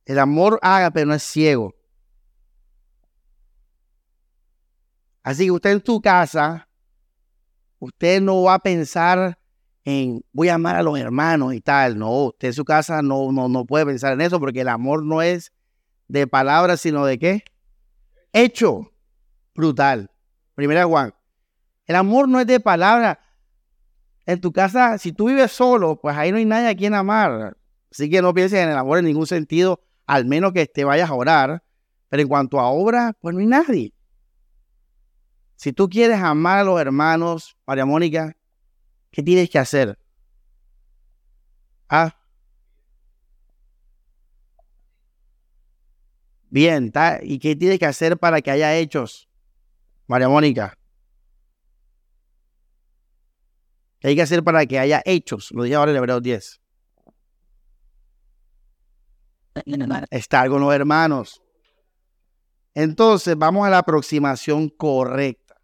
El 0.05 0.19
amor 0.19 0.59
pero 0.93 1.07
no 1.07 1.15
es 1.15 1.23
ciego. 1.23 1.73
Así 5.23 5.45
que 5.45 5.53
usted 5.53 5.71
en 5.71 5.85
su 5.85 6.01
casa, 6.01 6.69
usted 7.79 8.21
no 8.21 8.43
va 8.43 8.55
a 8.55 8.59
pensar 8.59 9.39
en 9.85 10.25
voy 10.33 10.49
a 10.49 10.55
amar 10.55 10.75
a 10.75 10.83
los 10.83 10.99
hermanos 10.99 11.55
y 11.55 11.61
tal. 11.61 11.97
No, 11.97 12.25
usted 12.25 12.49
en 12.49 12.55
su 12.55 12.65
casa 12.65 13.01
no, 13.01 13.31
no, 13.31 13.49
no 13.49 13.65
puede 13.65 13.87
pensar 13.87 14.15
en 14.15 14.23
eso 14.23 14.41
porque 14.41 14.63
el 14.63 14.69
amor 14.69 15.05
no 15.05 15.23
es 15.23 15.53
de 16.09 16.27
palabras, 16.27 16.81
sino 16.81 17.07
de 17.07 17.21
qué? 17.21 17.45
Hecho. 18.33 18.91
Brutal. 19.55 20.11
Primera 20.55 20.85
Juan. 20.85 21.15
El 21.87 21.97
amor 21.97 22.29
no 22.29 22.41
es 22.41 22.47
de 22.47 22.61
palabras. 22.61 23.19
En 24.27 24.41
tu 24.41 24.53
casa, 24.53 24.99
si 24.99 25.13
tú 25.13 25.27
vives 25.27 25.53
solo, 25.53 26.01
pues 26.01 26.17
ahí 26.17 26.33
no 26.33 26.39
hay 26.39 26.45
nadie 26.45 26.69
a 26.69 26.77
quien 26.77 26.95
amar. 26.95 27.57
Así 27.91 28.09
que 28.09 28.23
no 28.23 28.33
pienses 28.33 28.61
en 28.61 28.71
el 28.71 28.77
amor 28.77 28.99
en 28.99 29.05
ningún 29.05 29.27
sentido, 29.27 29.83
al 30.07 30.25
menos 30.25 30.53
que 30.53 30.67
te 30.67 30.85
vayas 30.85 31.11
a 31.11 31.15
orar. 31.15 31.63
Pero 32.09 32.23
en 32.23 32.29
cuanto 32.29 32.59
a 32.59 32.69
obra, 32.69 33.13
pues 33.21 33.35
no 33.35 33.41
hay 33.41 33.47
nadie. 33.47 33.95
Si 35.57 35.73
tú 35.73 35.89
quieres 35.89 36.21
amar 36.21 36.59
a 36.59 36.65
los 36.65 36.81
hermanos, 36.81 37.57
María 37.67 37.85
Mónica, 37.85 38.37
¿qué 39.11 39.23
tienes 39.23 39.51
que 39.51 39.59
hacer? 39.59 39.99
Ah, 41.89 42.17
Bien, 46.55 46.93
¿y 47.23 47.41
qué 47.41 47.57
tiene 47.57 47.81
que 47.81 47.87
hacer 47.87 48.17
para 48.17 48.41
que 48.41 48.49
haya 48.49 48.77
hechos? 48.77 49.29
María 50.07 50.29
Mónica. 50.29 50.77
¿Qué 54.01 54.09
hay 54.09 54.17
que 54.17 54.23
hacer 54.23 54.45
para 54.45 54.67
que 54.67 54.79
haya 54.79 55.03
hechos? 55.05 55.51
Lo 55.53 55.63
dije 55.63 55.77
ahora 55.77 55.93
en 55.93 55.97
Hebreos 55.97 56.23
10. 56.23 56.61
Estar 60.11 60.49
con 60.49 60.61
los 60.61 60.75
hermanos. 60.75 61.43
Entonces, 62.75 63.37
vamos 63.39 63.67
a 63.67 63.71
la 63.71 63.79
aproximación 63.79 64.69
correcta. 64.69 65.57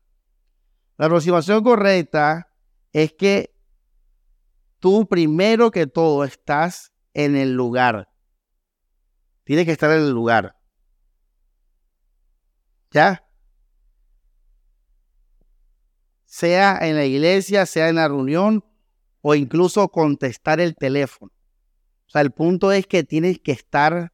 La 0.97 1.07
aproximación 1.07 1.63
correcta 1.63 2.49
es 2.93 3.13
que 3.13 3.55
tú 4.79 5.07
primero 5.09 5.71
que 5.71 5.87
todo 5.87 6.25
estás 6.25 6.93
en 7.13 7.37
el 7.37 7.53
lugar. 7.53 8.09
Tienes 9.45 9.67
que 9.67 9.73
estar 9.73 9.91
en 9.91 9.99
el 9.99 10.11
lugar. 10.11 10.57
¿Ya? 12.93 13.30
Sea 16.31 16.79
en 16.83 16.95
la 16.95 17.05
iglesia, 17.05 17.67
sea 17.67 17.89
en 17.89 17.97
la 17.97 18.07
reunión 18.07 18.65
o 19.21 19.35
incluso 19.35 19.89
contestar 19.89 20.61
el 20.61 20.77
teléfono. 20.77 21.33
O 22.07 22.11
sea, 22.11 22.21
el 22.21 22.31
punto 22.31 22.71
es 22.71 22.87
que 22.87 23.03
tienes 23.03 23.41
que 23.41 23.51
estar 23.51 24.13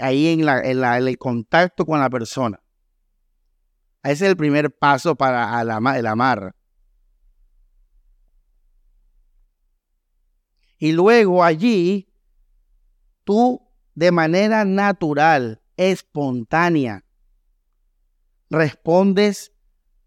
ahí 0.00 0.26
en, 0.26 0.48
el 0.48 1.18
contacto 1.18 1.86
con 1.86 2.00
la 2.00 2.10
persona. 2.10 2.60
Ese 4.02 4.24
es 4.24 4.30
el 4.30 4.36
primer 4.36 4.76
paso 4.76 5.14
para 5.14 5.62
el 5.62 6.06
amar. 6.06 6.56
Y 10.78 10.90
luego 10.90 11.44
allí, 11.44 12.12
tú 13.22 13.62
de 13.94 14.10
manera 14.10 14.64
natural, 14.64 15.62
espontánea, 15.76 17.04
respondes 18.50 19.53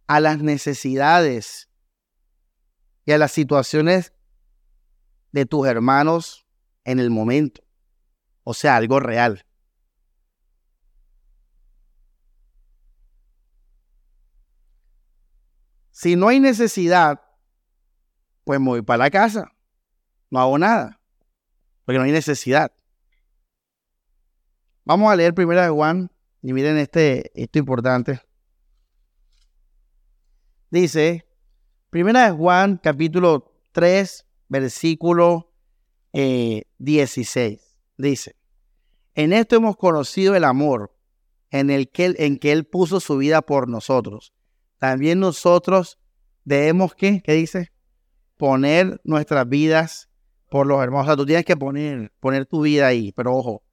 a 0.07 0.19
las 0.19 0.39
necesidades 0.39 1.69
y 3.05 3.11
a 3.11 3.17
las 3.17 3.31
situaciones 3.31 4.13
de 5.31 5.45
tus 5.45 5.67
hermanos 5.67 6.45
en 6.85 6.99
el 6.99 7.09
momento. 7.09 7.61
O 8.43 8.53
sea, 8.53 8.77
algo 8.77 8.99
real. 8.99 9.45
Si 15.91 16.15
no 16.15 16.27
hay 16.27 16.39
necesidad, 16.39 17.21
pues 18.43 18.59
me 18.59 18.67
voy 18.67 18.81
para 18.83 18.99
la 18.99 19.09
casa. 19.09 19.51
No 20.29 20.39
hago 20.39 20.57
nada. 20.57 21.01
Porque 21.83 21.97
no 21.97 22.05
hay 22.05 22.11
necesidad. 22.11 22.71
Vamos 24.85 25.11
a 25.11 25.15
leer 25.15 25.33
primero 25.33 25.61
de 25.61 25.69
Juan. 25.69 26.11
Y 26.41 26.53
miren 26.53 26.77
este, 26.77 27.31
esto 27.33 27.59
importante. 27.59 28.26
Dice, 30.69 31.25
primera 31.89 32.25
de 32.25 32.31
Juan, 32.31 32.77
capítulo 32.83 33.53
3, 33.71 34.25
versículo 34.49 35.53
16. 36.11 37.37
Eh, 37.37 37.63
Dice, 37.97 38.35
en 39.15 39.31
esto 39.31 39.55
hemos 39.55 39.77
conocido 39.77 40.35
el 40.35 40.43
amor 40.43 40.93
en, 41.51 41.69
el 41.69 41.89
que, 41.89 42.13
en 42.17 42.37
que 42.37 42.51
Él 42.51 42.65
puso 42.65 42.99
su 42.99 43.17
vida 43.17 43.41
por 43.41 43.69
nosotros. 43.69 44.33
También 44.77 45.21
nosotros 45.21 45.99
debemos, 46.43 46.93
¿qué? 46.93 47.21
¿Qué 47.23 47.33
dice? 47.33 47.71
Poner 48.35 48.99
nuestras 49.05 49.47
vidas 49.47 50.09
por 50.49 50.67
los 50.67 50.83
hermanos. 50.83 51.05
O 51.05 51.07
sea, 51.07 51.15
tú 51.15 51.25
tienes 51.25 51.45
que 51.45 51.55
poner, 51.55 52.11
poner 52.19 52.45
tu 52.45 52.61
vida 52.61 52.87
ahí, 52.87 53.13
pero 53.13 53.33
ojo. 53.33 53.63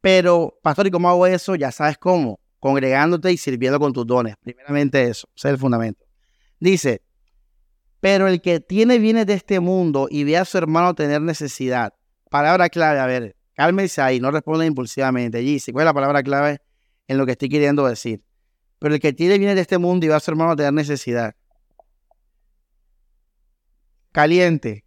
Pero, 0.00 0.58
pastor, 0.60 0.88
¿y 0.88 0.90
cómo 0.90 1.08
hago 1.08 1.26
eso? 1.26 1.54
Ya 1.54 1.70
sabes 1.70 1.98
cómo. 1.98 2.39
Congregándote 2.60 3.32
y 3.32 3.36
sirviendo 3.36 3.80
con 3.80 3.92
tus 3.92 4.06
dones. 4.06 4.36
Primeramente 4.42 5.02
eso, 5.02 5.28
ese 5.34 5.48
es 5.48 5.52
el 5.54 5.58
fundamento. 5.58 6.04
Dice, 6.60 7.02
pero 8.00 8.28
el 8.28 8.40
que 8.40 8.60
tiene 8.60 8.98
bienes 8.98 9.26
de 9.26 9.34
este 9.34 9.60
mundo 9.60 10.08
y 10.10 10.24
ve 10.24 10.36
a 10.36 10.44
su 10.44 10.58
hermano 10.58 10.94
tener 10.94 11.20
necesidad. 11.20 11.94
Palabra 12.30 12.68
clave, 12.68 13.00
a 13.00 13.06
ver, 13.06 13.36
cálmese 13.54 14.00
ahí, 14.00 14.20
no 14.20 14.30
responda 14.30 14.64
impulsivamente. 14.64 15.38
Allí, 15.38 15.58
¿cuál 15.72 15.84
es 15.84 15.86
la 15.86 15.94
palabra 15.94 16.22
clave 16.22 16.60
en 17.08 17.18
lo 17.18 17.26
que 17.26 17.32
estoy 17.32 17.48
queriendo 17.48 17.86
decir? 17.86 18.22
Pero 18.78 18.94
el 18.94 19.00
que 19.00 19.12
tiene 19.12 19.36
bienes 19.36 19.56
de 19.56 19.62
este 19.62 19.78
mundo 19.78 20.06
y 20.06 20.08
va 20.08 20.16
a 20.16 20.20
su 20.20 20.30
hermano 20.30 20.56
tener 20.56 20.72
necesidad. 20.72 21.34
Caliente. 24.12 24.84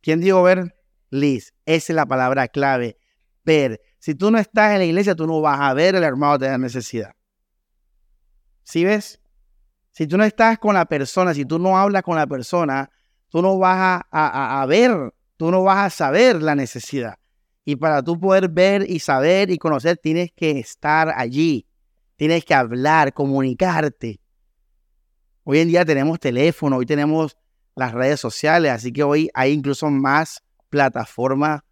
¿Quién 0.00 0.20
dijo 0.20 0.42
ver? 0.42 0.74
Liz. 1.10 1.54
Esa 1.64 1.92
es 1.92 1.96
la 1.96 2.06
palabra 2.06 2.48
clave. 2.48 2.98
Ver. 3.44 3.80
Si 4.04 4.14
tú 4.14 4.30
no 4.30 4.36
estás 4.36 4.72
en 4.72 4.80
la 4.80 4.84
iglesia, 4.84 5.14
tú 5.14 5.26
no 5.26 5.40
vas 5.40 5.58
a 5.58 5.72
ver 5.72 5.96
al 5.96 6.04
hermano 6.04 6.38
tener 6.38 6.60
necesidad. 6.60 7.12
¿Sí 8.62 8.84
ves? 8.84 9.18
Si 9.92 10.06
tú 10.06 10.18
no 10.18 10.24
estás 10.24 10.58
con 10.58 10.74
la 10.74 10.84
persona, 10.84 11.32
si 11.32 11.46
tú 11.46 11.58
no 11.58 11.78
hablas 11.78 12.02
con 12.02 12.14
la 12.14 12.26
persona, 12.26 12.90
tú 13.30 13.40
no 13.40 13.56
vas 13.56 14.02
a, 14.10 14.66
ver, 14.68 15.14
tú 15.38 15.50
no 15.50 15.62
vas 15.62 15.86
a 15.86 15.88
saber 15.88 16.42
la 16.42 16.54
necesidad. 16.54 17.14
Y 17.64 17.76
para 17.76 18.02
tú 18.02 18.20
poder 18.20 18.50
ver 18.50 18.84
y 18.86 18.98
saber 18.98 19.50
y 19.50 19.56
conocer, 19.56 19.96
tienes 19.96 20.32
que 20.36 20.58
estar 20.58 21.10
allí. 21.16 21.66
Tienes 22.16 22.44
que 22.44 22.52
hablar, 22.52 23.14
comunicarte. 23.14 24.20
Hoy 25.44 25.60
en 25.60 25.68
día 25.68 25.86
tenemos 25.86 26.20
teléfono, 26.20 26.76
hoy 26.76 26.84
tenemos 26.84 27.38
las 27.74 27.92
redes 27.92 28.20
sociales, 28.20 28.70
así 28.70 28.92
que 28.92 29.02
hoy 29.02 29.30
hay 29.32 29.52
incluso 29.52 29.88
más 29.88 30.42
plataformas 30.68 31.62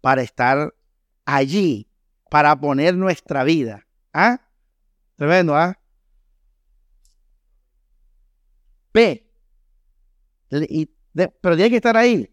para 0.00 0.22
estar 0.22 0.74
allí, 1.26 1.90
para 2.30 2.58
poner 2.58 2.94
nuestra 2.96 3.44
vida. 3.44 3.86
¿Ah? 4.14 4.40
Tremendo, 5.16 5.54
¿ah? 5.54 5.78
pero 10.50 11.56
tienes 11.56 11.70
que 11.70 11.76
estar 11.76 11.96
ahí. 11.96 12.32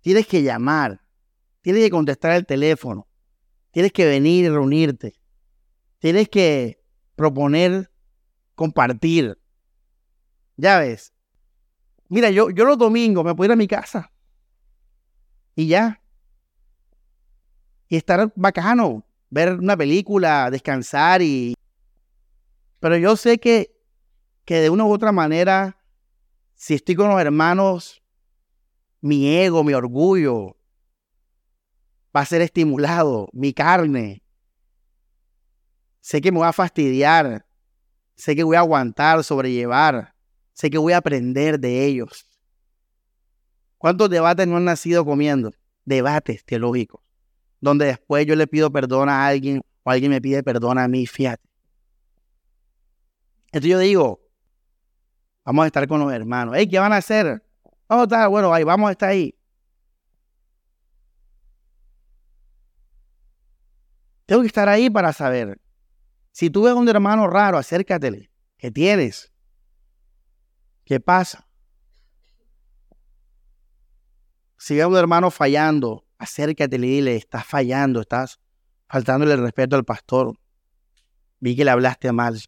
Tienes 0.00 0.26
que 0.26 0.42
llamar. 0.42 1.00
Tienes 1.62 1.82
que 1.82 1.90
contestar 1.90 2.32
el 2.32 2.46
teléfono. 2.46 3.08
Tienes 3.70 3.92
que 3.92 4.04
venir 4.06 4.44
y 4.44 4.48
reunirte. 4.48 5.14
Tienes 5.98 6.28
que 6.28 6.82
proponer 7.16 7.90
compartir. 8.54 9.38
Ya 10.56 10.78
ves. 10.80 11.12
Mira, 12.08 12.30
yo, 12.30 12.50
yo 12.50 12.64
los 12.64 12.78
domingos 12.78 13.24
me 13.24 13.34
puedo 13.34 13.48
ir 13.48 13.52
a 13.52 13.56
mi 13.56 13.68
casa. 13.68 14.10
Y 15.58 15.66
ya. 15.66 16.00
Y 17.88 17.96
estar 17.96 18.32
bacano. 18.36 19.04
Ver 19.28 19.54
una 19.54 19.76
película, 19.76 20.52
descansar 20.52 21.20
y, 21.20 21.54
pero 22.78 22.96
yo 22.96 23.16
sé 23.16 23.38
que, 23.38 23.76
que 24.44 24.60
de 24.60 24.70
una 24.70 24.84
u 24.84 24.92
otra 24.92 25.10
manera, 25.10 25.76
si 26.54 26.74
estoy 26.74 26.94
con 26.94 27.10
los 27.10 27.20
hermanos, 27.20 28.00
mi 29.00 29.34
ego, 29.36 29.64
mi 29.64 29.74
orgullo 29.74 30.56
va 32.16 32.20
a 32.20 32.24
ser 32.24 32.40
estimulado, 32.40 33.28
mi 33.32 33.52
carne. 33.52 34.22
Sé 36.00 36.20
que 36.20 36.30
me 36.30 36.38
voy 36.38 36.46
a 36.46 36.52
fastidiar, 36.52 37.44
sé 38.14 38.36
que 38.36 38.44
voy 38.44 38.54
a 38.54 38.60
aguantar, 38.60 39.24
sobrellevar, 39.24 40.14
sé 40.52 40.70
que 40.70 40.78
voy 40.78 40.92
a 40.92 40.98
aprender 40.98 41.58
de 41.58 41.84
ellos. 41.84 42.27
¿Cuántos 43.78 44.10
debates 44.10 44.46
no 44.46 44.56
han 44.56 44.64
nacido 44.64 45.04
comiendo? 45.04 45.52
Debates 45.84 46.44
teológicos, 46.44 47.00
donde 47.60 47.86
después 47.86 48.26
yo 48.26 48.34
le 48.34 48.46
pido 48.46 48.70
perdón 48.70 49.08
a 49.08 49.26
alguien 49.26 49.62
o 49.84 49.90
alguien 49.90 50.10
me 50.10 50.20
pide 50.20 50.42
perdón 50.42 50.78
a 50.78 50.88
mí, 50.88 51.06
fíjate. 51.06 51.48
Entonces 53.46 53.70
yo 53.70 53.78
digo, 53.78 54.20
vamos 55.44 55.62
a 55.62 55.66
estar 55.66 55.86
con 55.88 56.00
los 56.00 56.12
hermanos. 56.12 56.54
Hey, 56.56 56.68
¿qué 56.68 56.78
van 56.78 56.92
a 56.92 56.96
hacer? 56.96 57.42
A 57.88 58.02
estar, 58.02 58.28
bueno, 58.28 58.52
ahí, 58.52 58.64
vamos 58.64 58.88
a 58.88 58.92
estar 58.92 59.08
ahí. 59.08 59.34
Tengo 64.26 64.42
que 64.42 64.48
estar 64.48 64.68
ahí 64.68 64.90
para 64.90 65.14
saber. 65.14 65.58
Si 66.32 66.50
tú 66.50 66.64
ves 66.64 66.72
a 66.72 66.76
un 66.76 66.88
hermano 66.88 67.26
raro, 67.28 67.56
acércatele. 67.56 68.30
¿Qué 68.58 68.70
tienes? 68.70 69.32
¿Qué 70.84 71.00
pasa? 71.00 71.47
Si 74.58 74.74
ves 74.74 74.84
a 74.84 74.88
un 74.88 74.96
hermano 74.96 75.30
fallando, 75.30 76.04
acércatele 76.18 76.86
y 76.86 76.90
dile, 76.90 77.16
estás 77.16 77.46
fallando, 77.46 78.00
estás 78.00 78.40
faltándole 78.88 79.34
el 79.34 79.40
respeto 79.40 79.76
al 79.76 79.84
pastor. 79.84 80.36
Vi 81.38 81.54
que 81.54 81.64
le 81.64 81.70
hablaste 81.70 82.10
mal. 82.10 82.40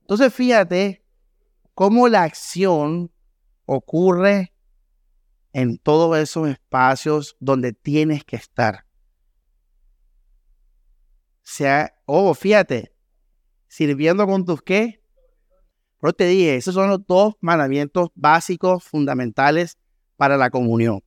Entonces 0.00 0.34
fíjate 0.34 1.04
cómo 1.74 2.08
la 2.08 2.24
acción 2.24 3.12
ocurre 3.64 4.52
en 5.52 5.78
todos 5.78 6.18
esos 6.18 6.48
espacios 6.48 7.36
donde 7.38 7.72
tienes 7.72 8.24
que 8.24 8.34
estar. 8.34 8.86
Sea, 11.42 11.94
oh, 12.06 12.34
fíjate, 12.34 12.92
sirviendo 13.68 14.26
con 14.26 14.44
tus 14.44 14.62
qué. 14.62 14.99
Pero 16.00 16.12
te 16.14 16.26
dije, 16.26 16.56
esos 16.56 16.74
son 16.74 16.88
los 16.88 17.06
dos 17.06 17.34
mandamientos 17.40 18.08
básicos, 18.14 18.82
fundamentales 18.82 19.78
para 20.16 20.36
la 20.36 20.50
comunión. 20.50 21.02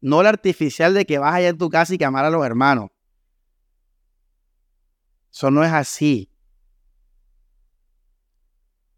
No 0.00 0.22
la 0.22 0.30
artificial 0.30 0.94
de 0.94 1.04
que 1.04 1.18
vas 1.18 1.34
allá 1.34 1.48
en 1.48 1.58
tu 1.58 1.68
casa 1.68 1.94
y 1.94 1.98
que 1.98 2.06
a 2.06 2.30
los 2.30 2.46
hermanos. 2.46 2.90
Eso 5.30 5.50
no 5.50 5.62
es 5.62 5.72
así. 5.72 6.30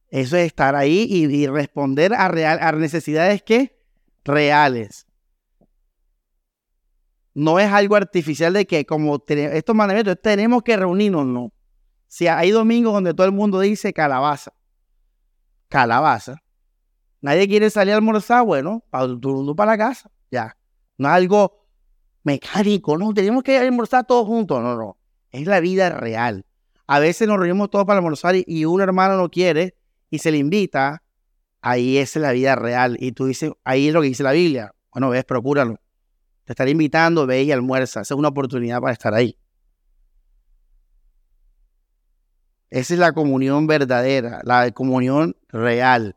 Eso 0.09 0.37
es 0.37 0.47
estar 0.47 0.77
ahí 0.77 1.07
y, 1.09 1.47
responder 1.47 2.15
a, 2.15 2.29
real, 2.29 2.59
a 2.61 2.71
necesidades 2.73 3.43
que 3.43 3.77
reales. 4.25 5.07
No 7.35 7.59
es 7.59 7.73
algo 7.73 7.97
artificial 7.97 8.53
de 8.53 8.67
que 8.67 8.85
como 8.85 9.25
estos 9.27 9.75
mandamientos 9.75 10.19
tenemos 10.23 10.63
que 10.63 10.77
reunirnos, 10.77 11.27
no. 11.27 11.53
Si 12.13 12.27
hay 12.27 12.51
domingos 12.51 12.93
donde 12.93 13.15
todo 13.15 13.27
el 13.27 13.33
mundo 13.33 13.59
dice 13.59 13.95
calabaza, 13.95 14.53
calabaza, 15.69 16.43
nadie 17.23 17.49
quiere 17.49 17.71
salir 17.71 17.95
a 17.95 17.97
almorzar, 17.97 18.45
bueno, 18.45 18.85
para 18.91 19.05
el 19.05 19.19
mundo 19.19 19.57
para 19.57 19.73
la 19.73 19.79
casa, 19.79 20.11
ya. 20.31 20.55
No 20.99 21.09
es 21.09 21.15
algo 21.15 21.65
mecánico, 22.23 22.99
no, 22.99 23.15
tenemos 23.15 23.43
que 23.43 23.57
almorzar 23.57 24.05
todos 24.05 24.27
juntos, 24.27 24.63
no, 24.63 24.77
no, 24.77 24.99
es 25.31 25.47
la 25.47 25.61
vida 25.61 25.89
real. 25.89 26.45
A 26.87 26.99
veces 26.99 27.27
nos 27.27 27.39
reunimos 27.39 27.71
todos 27.71 27.87
para 27.87 28.01
almorzar 28.01 28.35
y, 28.37 28.65
un 28.67 28.83
hermano 28.83 29.17
no 29.17 29.31
quiere 29.31 29.75
y 30.11 30.19
se 30.19 30.31
le 30.31 30.37
invita, 30.37 31.03
ahí 31.63 31.97
es 31.97 32.15
la 32.17 32.33
vida 32.33 32.57
real. 32.57 32.99
Y 33.01 33.13
tú 33.13 33.25
dices, 33.25 33.53
ahí 33.65 33.89
es 33.89 33.95
lo 33.95 34.03
que 34.03 34.09
dice 34.09 34.23
la 34.23 34.33
Biblia. 34.33 34.75
Bueno, 34.93 35.09
ves, 35.09 35.25
procúralo. 35.25 35.81
Te 36.45 36.53
estaré 36.53 36.73
invitando, 36.73 37.27
ve 37.27 37.43
y 37.43 37.53
almuerza. 37.53 38.03
Esa 38.03 38.13
es 38.13 38.19
una 38.19 38.29
oportunidad 38.29 38.83
para 38.83 38.93
estar 38.93 39.15
ahí. 39.15 39.39
Esa 42.73 42.95
es 42.95 43.01
la 43.01 43.13
comunión 43.13 43.67
verdadera, 43.67 44.41
la 44.45 44.71
comunión 44.71 45.37
real. 45.51 46.17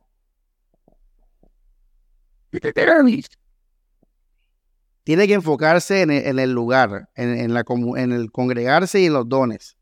Tiene 5.03 5.27
que 5.27 5.33
enfocarse 5.33 6.01
en 6.03 6.11
el, 6.11 6.51
lugar, 6.53 7.09
en, 7.15 7.51
en 7.51 8.11
el 8.13 8.31
congregarse 8.31 9.01
y 9.01 9.07
en 9.07 9.13
los 9.13 9.27
dones. 9.27 9.75